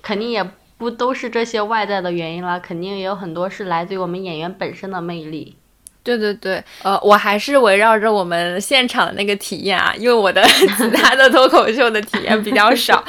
[0.03, 0.43] 肯定也
[0.79, 5.57] 不都是这些外在的原因啦，肯定也有很多是来自于我们演员本身的魅力。
[6.03, 10.41] 对对对，呃，我还是围绕着我们现场的那个体验啊，因为我的
[10.79, 13.05] 其他的脱口秀的体验比较少，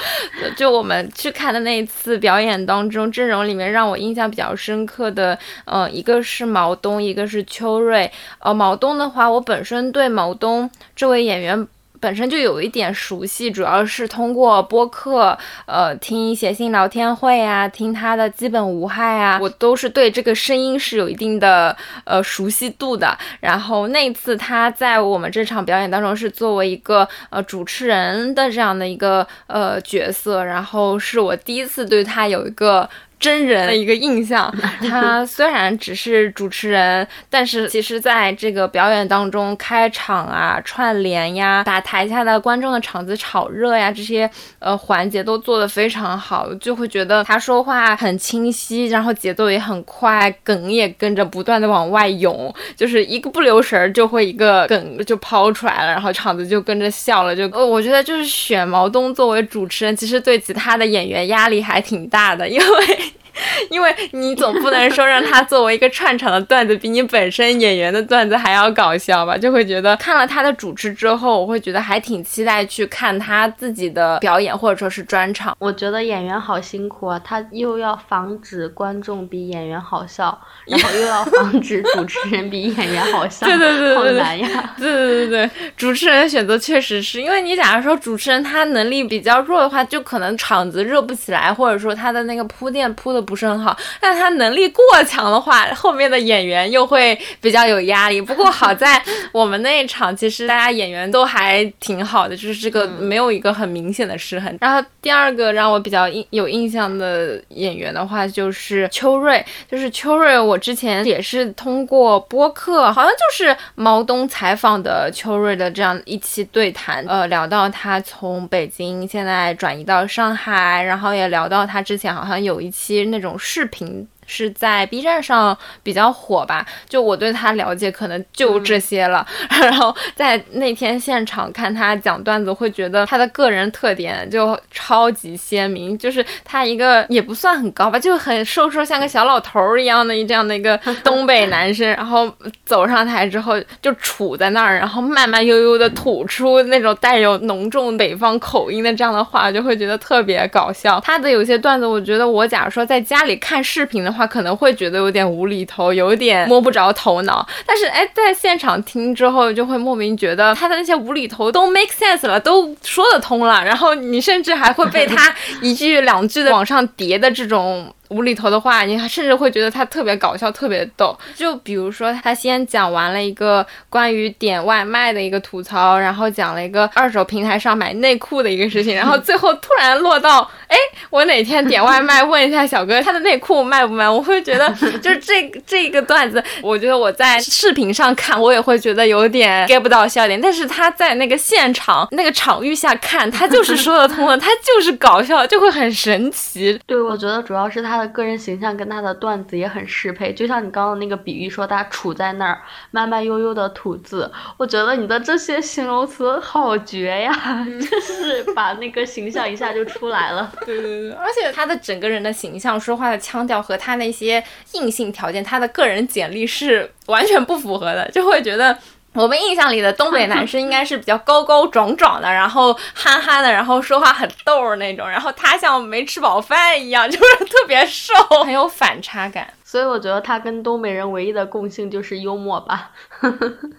[0.58, 8.12] 就我们去看的那一次表演当中，阵容里面让我印象比较深刻的，呃，一个是毛东，一个是邱瑞。
[8.40, 11.68] 呃，毛东的话，我本身对毛东这位演员。
[12.00, 23.18] 本身就有一点熟悉，主要是通过播客，呃，听写信聊天会啊，听他的基本无害啊，我都是对这个声音是有一定的呃熟悉度的。
[23.40, 32.90] 然后那次他在我们这场表演当中是作为一个呃主持人的这样的一个呃角色，然后是我第一次对他有一个。
[33.20, 34.54] 真人的一个印象，
[34.88, 63.07] 他虽然只是主持人，但是其实在这个表演当中，开场啊、串联呀、把台下的观众的场子炒热呀，这些呃环节都做得非常好，就会觉得他说话很清晰，然后节奏也很快，梗也跟着不断的往外涌，就是一个不留神儿就会一个梗就抛出来了，然后场子就跟着笑了，就呃 我觉得就是选毛东作为主持人，其实对其他的演员压力还挺大的，因为。
[63.70, 69.38] 因为你总不能说让他作为一个串场的段子，比你本身演员的段子还要搞笑吧？
[69.38, 75.56] 就会觉得看了他的主持之后，我会觉得还挺期待去看他自己的表演或者说是专场。
[75.60, 84.74] 我觉得演员好辛苦啊，他又要防止观众比演员好笑，然后又要防止主持人比演员好笑， 对对对，好难呀！
[84.80, 93.27] 对对对对，主持人的选择确实是因为你假如说主持人他能力比较弱的话，就可能场子热不起来，或者说他的那个铺垫铺的。
[93.28, 98.22] 不是很好，但他能力过强的话，后面的演员又会比较有压力。
[98.22, 99.04] 不过好在
[99.34, 104.58] 我们那一场，其实大家演员都还挺好的，就是这个没有一个很明显的失衡。
[104.62, 123.17] 然后第二个让我比较印有印象的演员的话，就是邱瑞，就是邱瑞，我之前也是通过播客，好像就是毛东采访的邱瑞的这样一期对谈，呃，聊到他从北京现在转移到上海，然后也聊到他之前好像有一期那。
[123.18, 126.64] 那种视频是在 B 站上比较火吧。
[126.88, 129.26] 就我对他了解可能就这些了。
[129.50, 142.32] 然后在那天现场看他讲段子，会觉得他的个人特点就超级鲜明，就是他一个也不算很高吧，就很瘦瘦像个小老头儿一样的这样的一个 东北男生，然后
[142.66, 151.00] 走上台之后就杵在那儿，然后慢慢悠悠的吐出那种带有浓重北方口音的这样的话，就会觉得特别搞笑。
[151.02, 157.48] 他的有些段子，我觉得我假如说在家里看视频的话，话可能会觉得有点无厘头，有点摸不着头脑。
[157.66, 163.64] 但是哎，在现场听之后，就会莫名觉得他的那些无厘头都 make sense 了，都说得通了。
[163.64, 167.94] 然后你甚至还会被他一句两句的往上叠的这种。
[168.10, 171.18] 无厘头的话，你甚至会觉得他特别搞笑，特别逗。
[171.36, 180.78] 就比如说，他先讲完了一个关于点外卖的一个吐槽，然后讲了一个二手平台上买内裤的一个事情， 然后最后突然落到，哎，
[181.10, 184.08] 我哪天点外卖问一下小哥他的内裤卖不卖？
[184.10, 184.70] 我会觉得，
[185.02, 196.80] 就是这这个段子，我觉得我在视频上看，我也会觉得有点 get 不到笑点，但是他在那个现场那个场域下看，他就是说得通的，他就是搞笑，就会很神奇。
[196.88, 197.97] 对，我觉得主要是他。
[197.98, 207.34] 他的个人形象跟他的段子也很适配，就像你刚刚那个比喻，说他杵在那儿慢慢悠悠的吐字，我觉得你的这些形容词好绝呀，
[207.90, 210.52] 就是把那个形象一下就出来了。
[210.64, 214.44] 对对对，而且他的整个人的形象、说话的腔调和他那些
[214.74, 218.78] 硬性条件，他的个人简历是完全不符合的，就会觉得。
[219.18, 225.10] 我们印象里的东北男 生应该是比较高高壮壮的，然后憨憨的，然后说话很逗儿那种。
[225.10, 228.14] 然后他像没吃饱饭一样，就是特别瘦，
[228.46, 229.52] 很有反差感。
[229.64, 232.92] 所以我觉得他跟东北人唯一的共性就是幽默吧。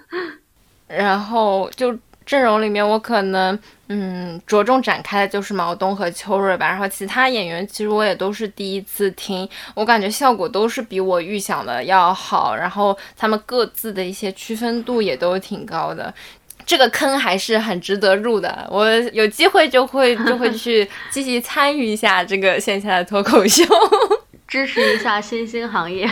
[0.89, 1.97] 然后就。
[2.28, 3.59] 阵容里面，我可能
[3.89, 16.12] 嗯着重展开的就是毛东和秋瑞吧，然后其他演员其实我也都是第一次听，我感觉效果都是比我预想的要好，然后他们各自的一些区分度也都挺高的，
[16.66, 23.64] 这个坑还是很值得入的，我有机会就会就会 去积极参与一下这个线下的脱口秀，
[24.47, 26.07] 支持一下新兴行业。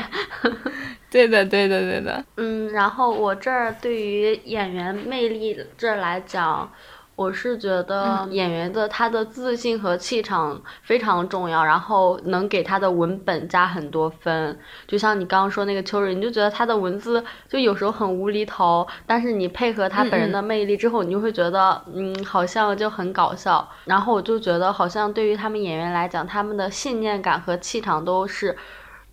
[1.08, 2.22] 对的，对的，对的。
[2.36, 6.70] 嗯，然后我这儿对于演员魅力这儿来讲，
[7.16, 14.56] 我是觉得演员的他的自信和气场非常重要，然后能给他的文本加很多分。
[14.86, 23.66] 就像你刚刚说那个秋日，你就觉得他的文字就有时候很无厘头，但是你配合他本人的魅力之后，你就会觉得嗯，好像就很搞笑。
[23.86, 28.54] 然后我就觉得好像对于他们演员来讲，他们的信念感和气场都是。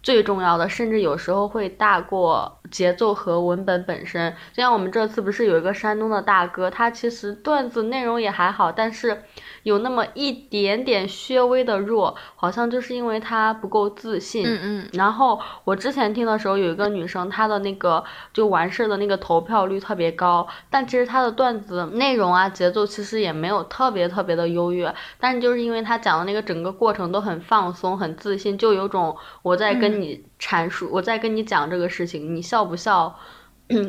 [0.01, 4.33] 最重要的，甚至有时候会大过节奏和文本本身。
[4.51, 9.23] 就像我们这次不是有一个山东的大哥，他其实段子内容也还好，但是。
[9.63, 14.43] 有那么一点点稍微的弱，好像就是因为他不够自信。
[14.45, 14.89] 嗯嗯。
[14.91, 18.03] 然后我之前听的时候，有一个女生，她的那个
[18.33, 24.93] 就完事儿的那个投票率特别高，但其实她的段子内容啊、节奏其实也没有特别特别的优越。
[25.17, 33.17] 但是就是因为她讲的那个整个过程都很放松、很自信，就有种我在跟你阐述，我在跟你讲这个事情，你笑不笑？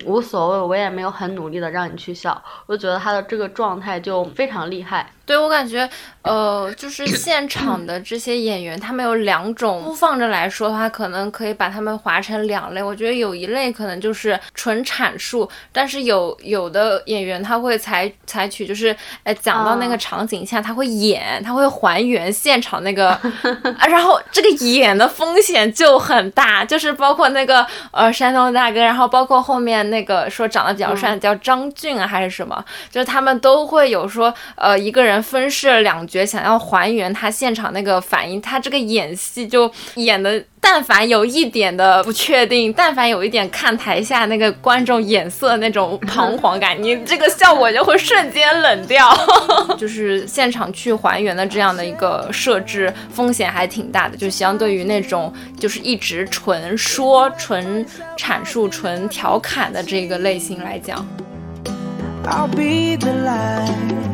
[0.07, 5.13] 无所谓，我也没有很努力的让你去笑，我觉得他的这个状态就非常厉害。
[5.27, 5.89] 对我感觉，
[6.23, 12.83] 呃，就是 现场的这些演员，他们有两种粗放着来说的话，可能可以把他们划成两类。
[12.83, 23.19] 我觉得有一类可能就是纯阐述，但是有有的演员他会采采取就是，呃，讲到那个场景下，他会演，他会还原现场那个，
[23.89, 35.14] 然后这个演的风险就很大，就是包括那个呃山东大哥，然后包括后面那个说长得比较帅叫张俊啊还是什么，就是他们都会有说，呃一个人。
[35.23, 49.15] 分饰两角，想要还原他现场那个反应，他这个演戏就演的，但凡有一点的不确定，但凡有一点看台下那个观众眼色那种彷徨感，你这个效果就会瞬间冷掉。
[49.79, 57.85] 就是现场去还原的这样的一个设置，风险还挺大的，就相对于那种就是一直纯说、纯
[58.17, 61.07] 阐述、纯调侃的这个类型来讲。
[62.27, 64.14] I'll be the light.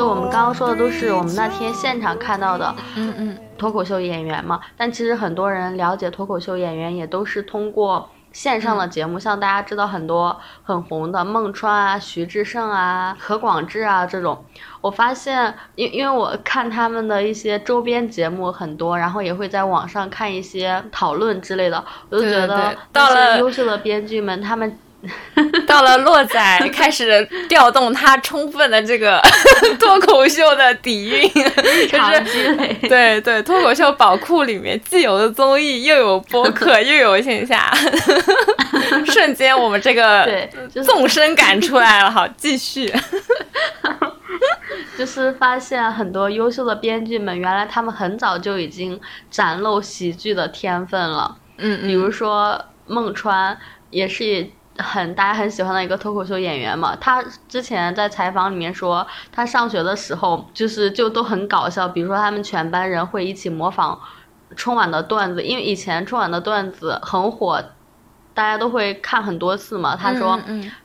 [0.00, 4.58] 就我们刚刚说的都是我们那天现场看到的，嗯嗯，脱口秀演员嘛。
[4.74, 14.42] 但其实很多人了解脱口秀演员也都是通过线上的节目，像大家知道很多很红的孟川啊、徐志胜啊、何广智啊这种，
[14.80, 24.78] 我发现，因因为我看他们的一些周边节目很多，然后也会在网上看一些讨论之类的，我就觉得到了优秀的编剧们他们。
[25.66, 29.18] 到了洛仔开始调动他充分的这个
[29.80, 31.28] 脱口秀的底蕴，
[31.88, 37.72] 就是对对脱口秀宝库里面既有的综艺，又有播客，又有线下，
[39.06, 40.28] 瞬间我们这个
[40.84, 42.10] 纵深感出来了。
[42.10, 42.92] 好，继续，
[44.98, 51.38] 就是发现很多优秀的编剧们，原来他们很早就已经展露喜剧的天分了。
[51.56, 53.56] 嗯，比如说孟川
[53.88, 54.50] 也是。
[54.82, 63.98] 很大家很喜欢的一个脱口秀演员嘛，他之前在采访里面说，他上学的时候就是就都很搞笑，比如说他们全班人会一起模仿
[64.56, 67.62] 春晚的段子，因为以前春晚的段子很火。
[68.40, 69.94] 大家都会看很多次嘛。
[69.94, 70.40] 他说，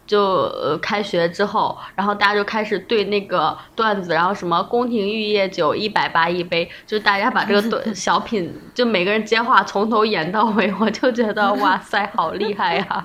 [0.06, 13.02] 就呃开学之后，然后大家就开始对那个段子，然后什么宫廷玉液酒一百八一杯，就大家把这个段 小品，就每个人接话从头演到尾，我就觉得哇塞，好厉害呀！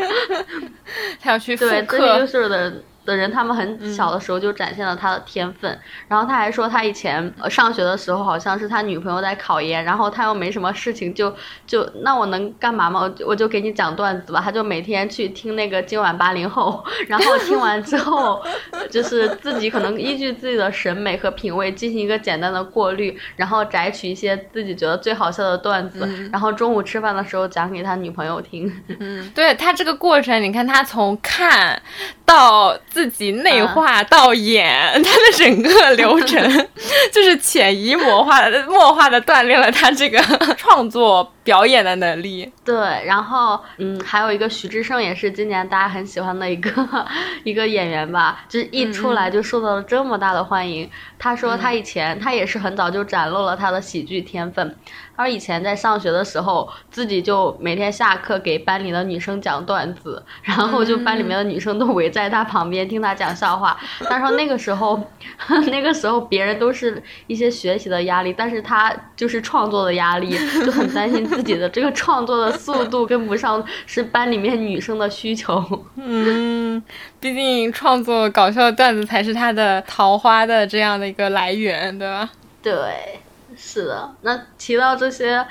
[1.22, 1.98] 他要去复刻。
[1.98, 2.82] 对，这就是的。
[3.04, 5.78] 的人，他们很小的时候就展现了他的天分。
[6.06, 11.34] 然后他还说，他以前上学的时候，好像是他女朋友在考研，然后他又没什么事情，就
[11.66, 13.10] 就那我能干嘛吗？
[13.26, 14.40] 我就给你讲段子吧。
[14.44, 18.42] 他就每天去听那个今晚八零后，然后听完之后，
[18.90, 28.70] 就是自己可能依据自己的审美和品味进行一个简单的过滤，然后摘取一些自己觉得最好笑的段子，然后中午吃饭的时候讲给他女朋友听。
[29.00, 31.80] 嗯，对他这个过程，你看他从看
[32.26, 32.76] 到。
[32.90, 36.68] 自己内化到演， 他的整个流程
[37.12, 40.18] 就是潜移默化的、默化的锻炼了他这个
[40.56, 42.50] 创作表演的能力。
[42.64, 42.76] 对，
[43.06, 47.06] 然后嗯，还有一个徐志胜也是今年大家很喜欢的一个
[47.44, 50.88] 一个演员吧，就是一出来就受到了这么大的欢迎。
[51.18, 54.76] 他说他以前他也是很早就展露了他的喜剧天分。
[55.20, 63.78] 他以前在上学的时候，自己就每天下课给班里的女生讲段子，然后就班里面的女生都围在他旁边听他讲笑话。
[64.08, 64.98] 他说那个时候，
[65.70, 70.30] 那个时候别人都是一些学习的压力，但是他就是创作的压力，
[70.64, 75.62] 就很担心自己的这个创作的速度跟不上是班里面女生的需求。
[75.96, 76.82] 嗯，
[77.20, 82.30] 毕竟创作搞笑段子才是他的桃花的这样的一个来源，对吧？
[82.62, 83.20] 对。
[83.62, 85.46] 是的，那提到这些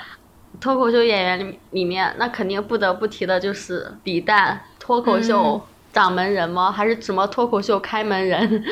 [0.60, 6.72] 脱口秀演员里里面，那肯定不得不提的就是李诞，脱口秀掌门人吗？
[6.72, 8.64] 还是什么脱口秀开门人？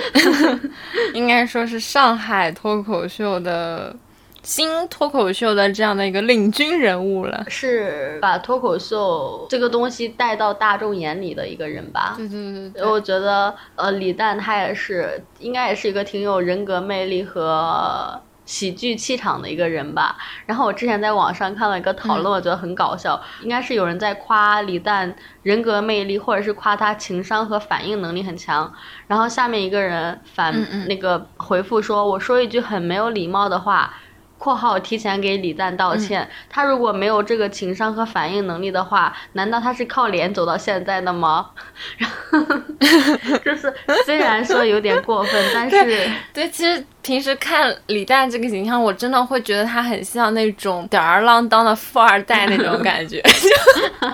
[1.14, 3.94] 应该说是上海脱口秀的
[4.42, 12.14] 新脱口秀的这样的一个领军人物了，是把脱口秀这个东西带到大众眼里的一个人吧？
[12.16, 18.20] 对对对，我觉得呃，李诞他也是，应该也是一个挺有人格魅力和。
[18.48, 20.16] 喜剧气场的一个人吧。
[20.46, 23.22] 然后我之前在网上看了一个讨论，我觉得很搞笑。
[23.42, 28.72] 应该是有人在夸李诞人格魅力，或者是夸他情商和反应能力很强。
[29.06, 30.54] 然后下面一个人反
[30.88, 33.94] 那个回复说：“我说一句很没有礼貌的话。
[34.38, 41.50] ”（括号提前给李诞道歉。）他如果没有这个情商和反应能力的话，难道他是靠脸走到现在的吗？
[41.98, 43.74] 然后就是
[44.06, 46.84] 虽然说有点过分，但是对，其实。
[47.00, 53.22] 平时看李诞这个形象，我真的会觉得他很像那种吊儿郎当的富二代那种感觉。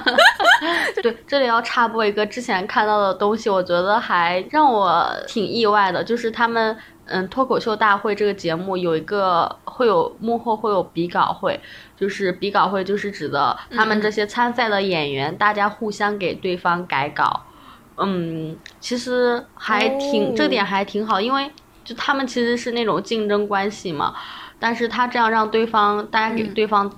[1.02, 11.58] 对，这里要插播一个之前看到的东西，我觉得还让我挺意外的，就是他们嗯脱口秀大会这个节目有一个会有幕后会有比稿会，
[11.96, 17.42] 就是比稿会就是指的他们这些参赛的演员，大家互相给对方改稿。
[17.96, 21.50] 嗯，其实还挺这点还挺好，因为。
[21.84, 24.14] 就他们其实是那种竞争关系嘛，
[24.58, 26.90] 但是他这样让对方，大家给对方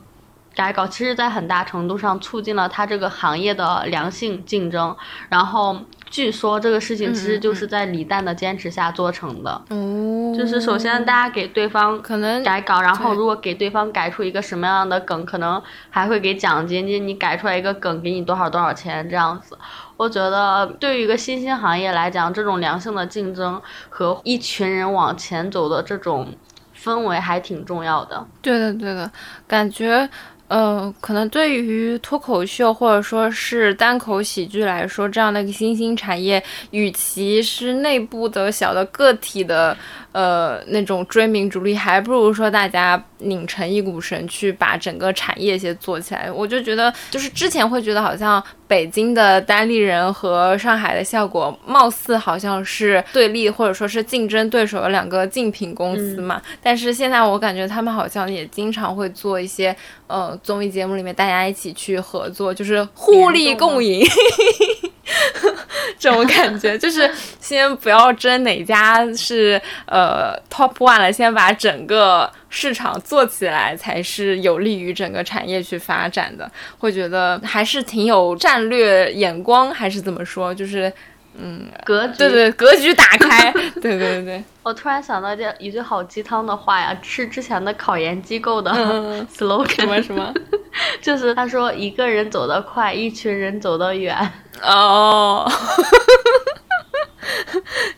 [0.55, 4.97] 改稿，其实，在很大程度上促进了他这个行业的良性竞争。
[5.29, 5.77] 然后，
[6.17, 9.51] 据说这个事情其实就是在李诞的坚持下做成的。
[9.69, 19.59] 哦，就是首先大家给对方可能改稿，然后如果给对方改出一个什么样的梗，可能还会给奖金，你改出来一个梗，给你多少多少钱这样子。
[19.99, 23.61] 我觉得对于一个新兴行业来讲，这种良性的竞争
[23.91, 26.29] 和一群人往前走的这种
[26.75, 28.27] 氛围还挺重要的。
[28.41, 29.13] 对的，对的，
[29.47, 30.09] 感觉，
[30.49, 39.77] 呃，可能对于脱口秀或者说是单口喜剧来说，这样的一个新兴产业，与其是内部的小的个体的，
[40.13, 46.31] 呃，那种追名逐利，还不如说大家拧成一股绳，去把整个产业先做起来。
[46.31, 56.41] 我就觉得，就是之前会觉得好像北京的单立人和上海的效果，貌似好像是对立或者说是竞争对手的两个竞品公司嘛。
[56.63, 59.75] 但是现在我感觉他们好像也经常会做一些
[60.07, 64.07] 呃综艺节目里面大家一起去合作，就是互利共赢。
[65.99, 67.11] 这种感觉就是
[67.41, 76.51] 先不要争哪家是呃 top one 了，先把整个市场做起来，才是有利于整个产业去发展的。
[76.79, 80.55] 会觉得还是挺有战略眼光，还是怎么说？
[80.55, 80.93] 就是
[81.39, 83.53] 嗯，格局对对，格局打开。
[83.81, 84.45] 对对对对。
[84.63, 88.71] 我突然想到一一句好鸡汤的话呀，是之前的考研机构的
[89.33, 90.35] slogan 什么什么，
[91.01, 94.17] 就是他说一个人走得快，一群人走得远。
[94.63, 95.49] 哦，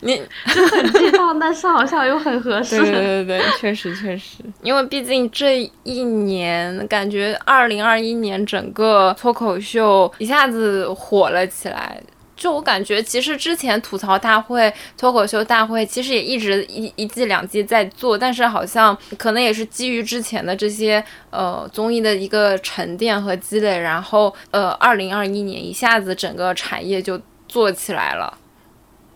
[0.01, 2.79] 你很鸡汤，但是好像又很合适。
[2.79, 11.99] 对对对，确实确实，因为毕竟这一年，感觉二零二一年整个脱口秀一下子火了起来。
[12.39, 27.19] 就我感觉，其实之前吐槽大会、脱口秀大会，其实也一直一一季两季在做，但是好像可能也是基于之前的这些呃综艺的一个沉淀和积累，然后呃，二零二一年一下子整个产业就
[27.49, 28.37] 做起来了。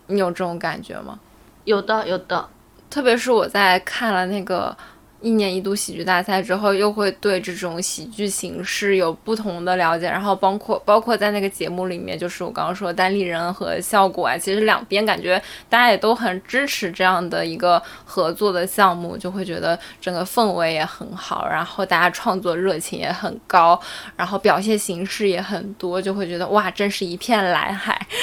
[0.08, 1.18] 你有这种感觉吗？
[1.64, 2.46] 有的，有的。
[2.90, 4.76] 特别是我在看了那个。
[5.24, 23.80] 一年一度喜剧大赛之后，又会对这种喜剧形式有不同的了解，然后包括包括在那个节目里面，就是我刚刚说单立人和效果啊，其实两边感觉大家也都很支持这样的一个合作的项目，就会觉得整个氛围也很好，然后大家创作热情也很高，
[24.16, 28.06] 然后表现形式也很多，就会觉得哇，真是一片蓝海。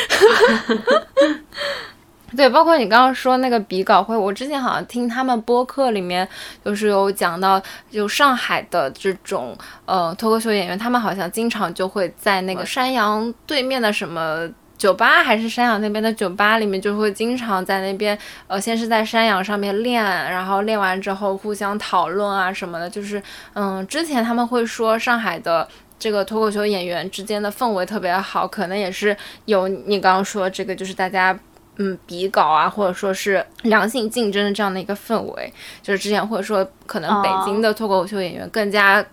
[2.36, 6.28] 对，包括你刚刚说那个比稿会，我之前好像听他们播客里面，
[6.64, 7.62] 就是有讲到，
[7.92, 9.56] 就上海的这种
[9.86, 18.18] 呃脱口秀演员，他们好像经常就会在那个山羊对面的什么酒吧，还是山羊那边的酒吧里面，就会经常在那边，
[18.48, 23.22] 呃，先是在山羊上面练，然后练完之后互相讨论啊什么的，就是
[23.54, 25.68] 嗯，之前他们会说上海的
[26.00, 29.16] 这个脱口秀演员之间的氛围特别好，可能也是
[29.46, 31.38] 有你刚刚说这个，就是大家。
[31.78, 35.52] 嗯，比稿啊，或者说是良性竞争的这样的一个氛围，
[35.82, 39.04] 就是之前或者说可能北京的脱口秀演员更加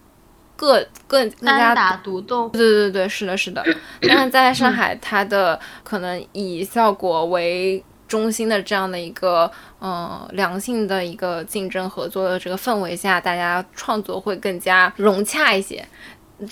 [0.55, 2.49] 各更更加单打独斗。
[2.49, 3.65] 对对对，是的，是的。
[4.03, 9.51] 但是在上海，它的可能以效果为中心的这样的一个
[9.81, 15.83] 嗯良性的一个竞争合作的这个氛围下，大家创作会更加融洽一些。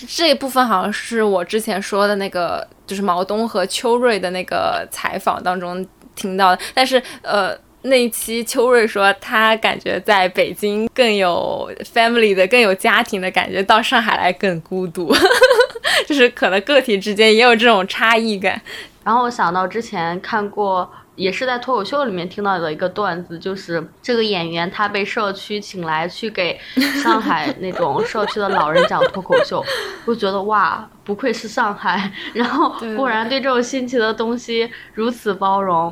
[0.07, 5.85] 这一部分好像是我之前说的那个，就是毛东和秋瑞的那个采访当中。
[6.17, 15.15] 听到的，但是呃，那一期秋瑞说他感觉在北京更有 family 的，更有家庭的感觉，到上海来更孤独，
[16.05, 18.61] 就是可能个体之间也有这种差异感。
[19.05, 20.91] 然后我想到之前看过。
[21.17, 26.55] 也是在脱口秀里面听到的一个段子，就是这个演员他被社区请来去给
[27.01, 29.65] 上海那种社区的老人讲脱口秀，
[30.05, 35.91] 我觉得哇，不愧是上海， 然后果然对这种新奇的东西如此包容。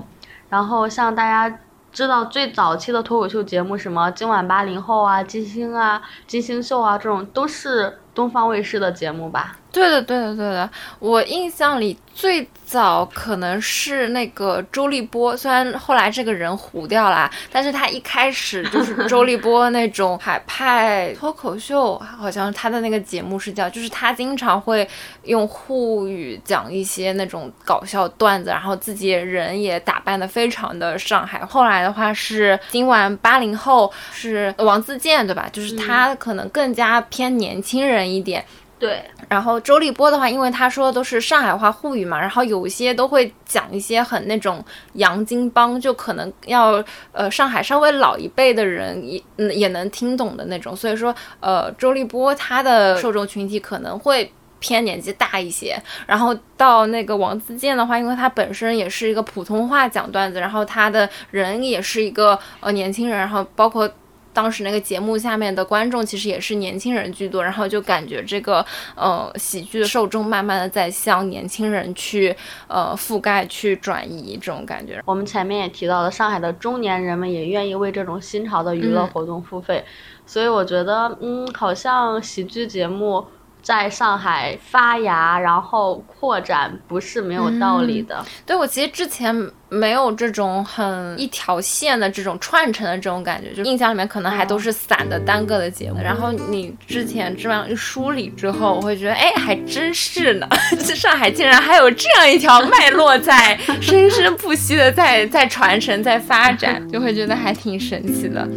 [0.50, 1.60] 然后像大家
[1.92, 9.58] 知道最早期的脱口秀节目，什么今晚八零后啊、金星啊、金星秀啊，这种都是东方卫视的节目吧？
[9.76, 10.70] 对的，对的，对的，
[11.00, 11.98] 我印象里。
[12.16, 24.88] 最早可能是那个周立波，虽然后来这个人糊掉了，但是他一开始就是 周立波那种海派脱口秀，好像他的那个节目是叫，就是他经常会
[25.24, 31.46] 用沪语讲一些那种搞笑段子，然后自己人也打扮的非常的上海。
[31.46, 35.50] 后来的话是今晚八零后是王自健，对吧？
[35.52, 38.46] 就是他可能更加偏年轻人一点。
[38.78, 44.64] 对，然后周立波的话，因为他说的都是上海话沪语嘛，然后有一些都会讲一些很那种
[44.94, 49.24] 洋泾浜，就可能要呃上海稍微老一辈的人也
[49.56, 63.90] 也能听懂的那种，所以说呃周立波他的受众群体可能会偏年纪大一些，然后到那个王自健的话，因为他本身也是一个普通话讲段子，然后他的人也是一个呃年轻人，然后包括。
[64.36, 68.64] 当时那个节目下面的观众其实也是年轻人居多，然后就感觉这个
[68.96, 72.36] 呃喜剧的受众慢慢的在向年轻人去
[72.68, 75.02] 呃覆盖去转移这种感觉。
[75.06, 79.84] 我们前面也提到了，上海的中年人们也愿意为这种新潮的娱乐活动付费，
[80.26, 83.26] 所以我觉得嗯，好像喜剧节目
[83.66, 88.24] 在上海发芽，然后扩展，不是没有道理的。
[88.46, 89.36] 对我其实之前
[89.70, 96.00] 没有这种很一条线的这种串成的这种感觉，就印象里面可能还都是散的单个的节目。
[96.00, 100.48] 然后你之前这样一梳理之后，我会觉得，哎，还真是呢，
[100.86, 108.48] 这上海竟然还有这样一条脉络在 生生不息的在在传承在发展，就会觉得还挺神奇的。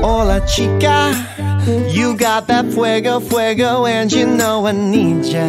[0.00, 1.12] Hola chica,
[1.88, 5.48] you got that fuego, fuego, and you know I need ya.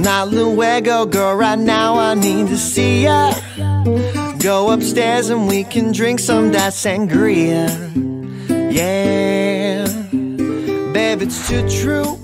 [0.00, 3.32] Not luego, girl, right now I need to see ya.
[4.38, 7.68] Go upstairs and we can drink some that sangria.
[8.70, 9.86] Yeah,
[10.92, 12.18] babe, it's too true.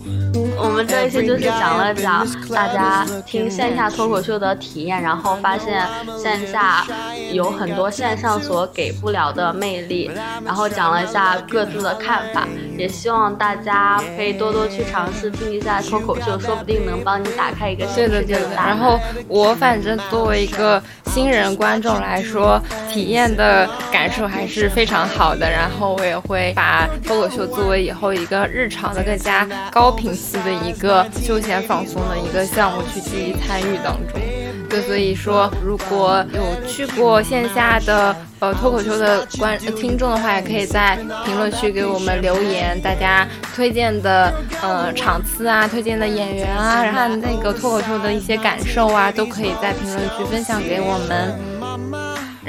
[0.62, 5.82] 我们这一期就是讲了讲大家听线下脱口秀的体验，然后发现
[6.22, 6.86] 线下
[7.32, 10.10] 有很多线上所给不了的魅力，
[10.44, 12.46] 然后讲了一下各自的看法，
[12.80, 18.68] 也希望大家可以多多去尝试听一下脱口秀，说不定能帮你打开一个新世界的大门。
[18.68, 25.50] 然后我反正作为一个新人观众来说，体验的感受还是非常好的。
[25.50, 30.50] 然后我也会把脱口秀作为以后一个日常的更加高频次的。
[30.60, 34.20] 一个休闲放松的一个项目去积极参与当中，
[34.68, 44.32] 对，所以说如果有去过线下的呃脱口秀的观听众的话，也可以在评论区给我们留言，大家推荐的
[44.62, 51.59] 呃场次啊，推荐的演员啊，然后那个脱口秀的一些感受啊，都可以在评论区分享给我们。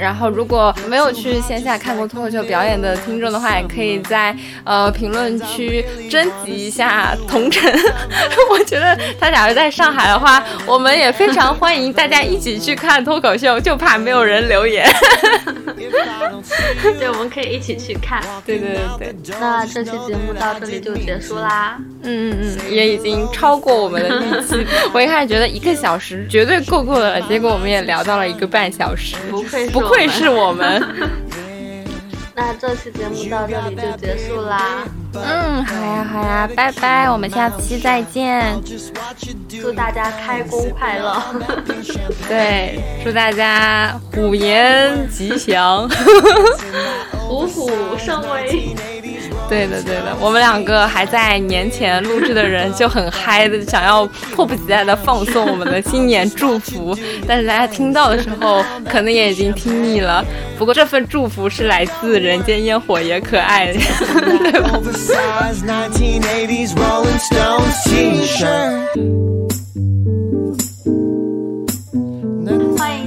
[0.02, 4.34] 然后，如果没有去线下看过脱口秀表演的听众的话，也可以在
[4.64, 7.72] 呃评论区征集一下同城。
[8.50, 14.84] 我觉得他假如在上海的话，我们也非常欢迎大家一起去看脱口秀，就怕没有人留言。
[16.98, 18.20] 对，我们可以一起去看。
[18.44, 19.36] 对对对对。
[19.38, 21.76] 那这期节目到这里就结束啦。
[22.02, 24.66] 嗯嗯嗯，也已经超过我们的预期。
[24.92, 29.14] 我一开始觉得一个小时绝对够够的了，结果我们也聊到了一个半小时。
[29.30, 29.91] 不愧不。
[29.92, 30.82] 不愧是我们。
[32.34, 34.84] 那这期节目到这里就结束啦。
[35.12, 38.58] 嗯，好呀好呀，拜拜，我们下期再见。
[39.60, 41.22] 祝大家开工快乐。
[42.26, 45.86] 对，祝大家虎年吉祥，
[47.28, 48.74] 虎虎生威。
[49.52, 56.96] 对的，对的，我们两个还在年前录制的人就很嗨的，想要迫不及待的放送我们的新年祝福，
[57.28, 60.24] 但是大家听到的时候可能也已经听腻了。
[60.58, 63.72] 不过这份祝福是来自人间烟火也可爱，
[64.42, 64.70] 对吧？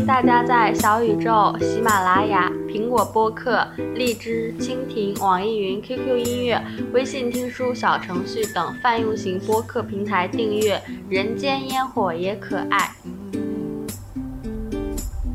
[0.07, 6.61] 大家在小宇宙、喜马拉雅、苹果播客、荔枝、蜻蜓、网易云、QQ 音乐、
[6.93, 10.77] 微信听书小程序等泛用型播客平台订阅
[11.09, 12.91] 《人间烟火也可爱》。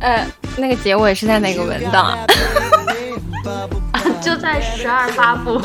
[0.00, 0.24] 呃，
[0.56, 2.16] 那个结尾是在哪个文档？
[4.20, 5.60] 就在十二发布，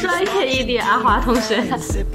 [0.00, 1.62] 专业一点，阿华同学。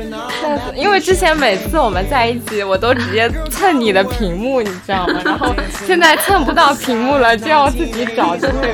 [0.76, 5.22] 因为之前每次我们在一起，我都直接蹭你的屏幕，你知道吗？
[5.24, 5.54] 然后
[5.86, 8.74] 现在蹭不到屏幕了，就要自己找，就会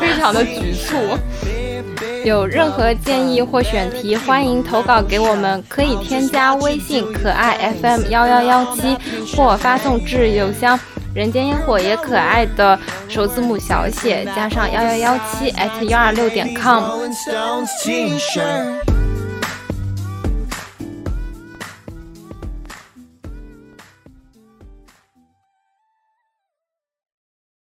[0.00, 0.96] 非常的局促。
[2.24, 8.96] 有任何建议或选题，欢迎投稿给我们，可以添加微信可爱 FM 幺幺幺七，
[9.36, 10.78] 或发送至邮箱。
[11.14, 16.82] 人间烟火也可爱的首字母小写加上幺幺幺七 at 幺二六点 com。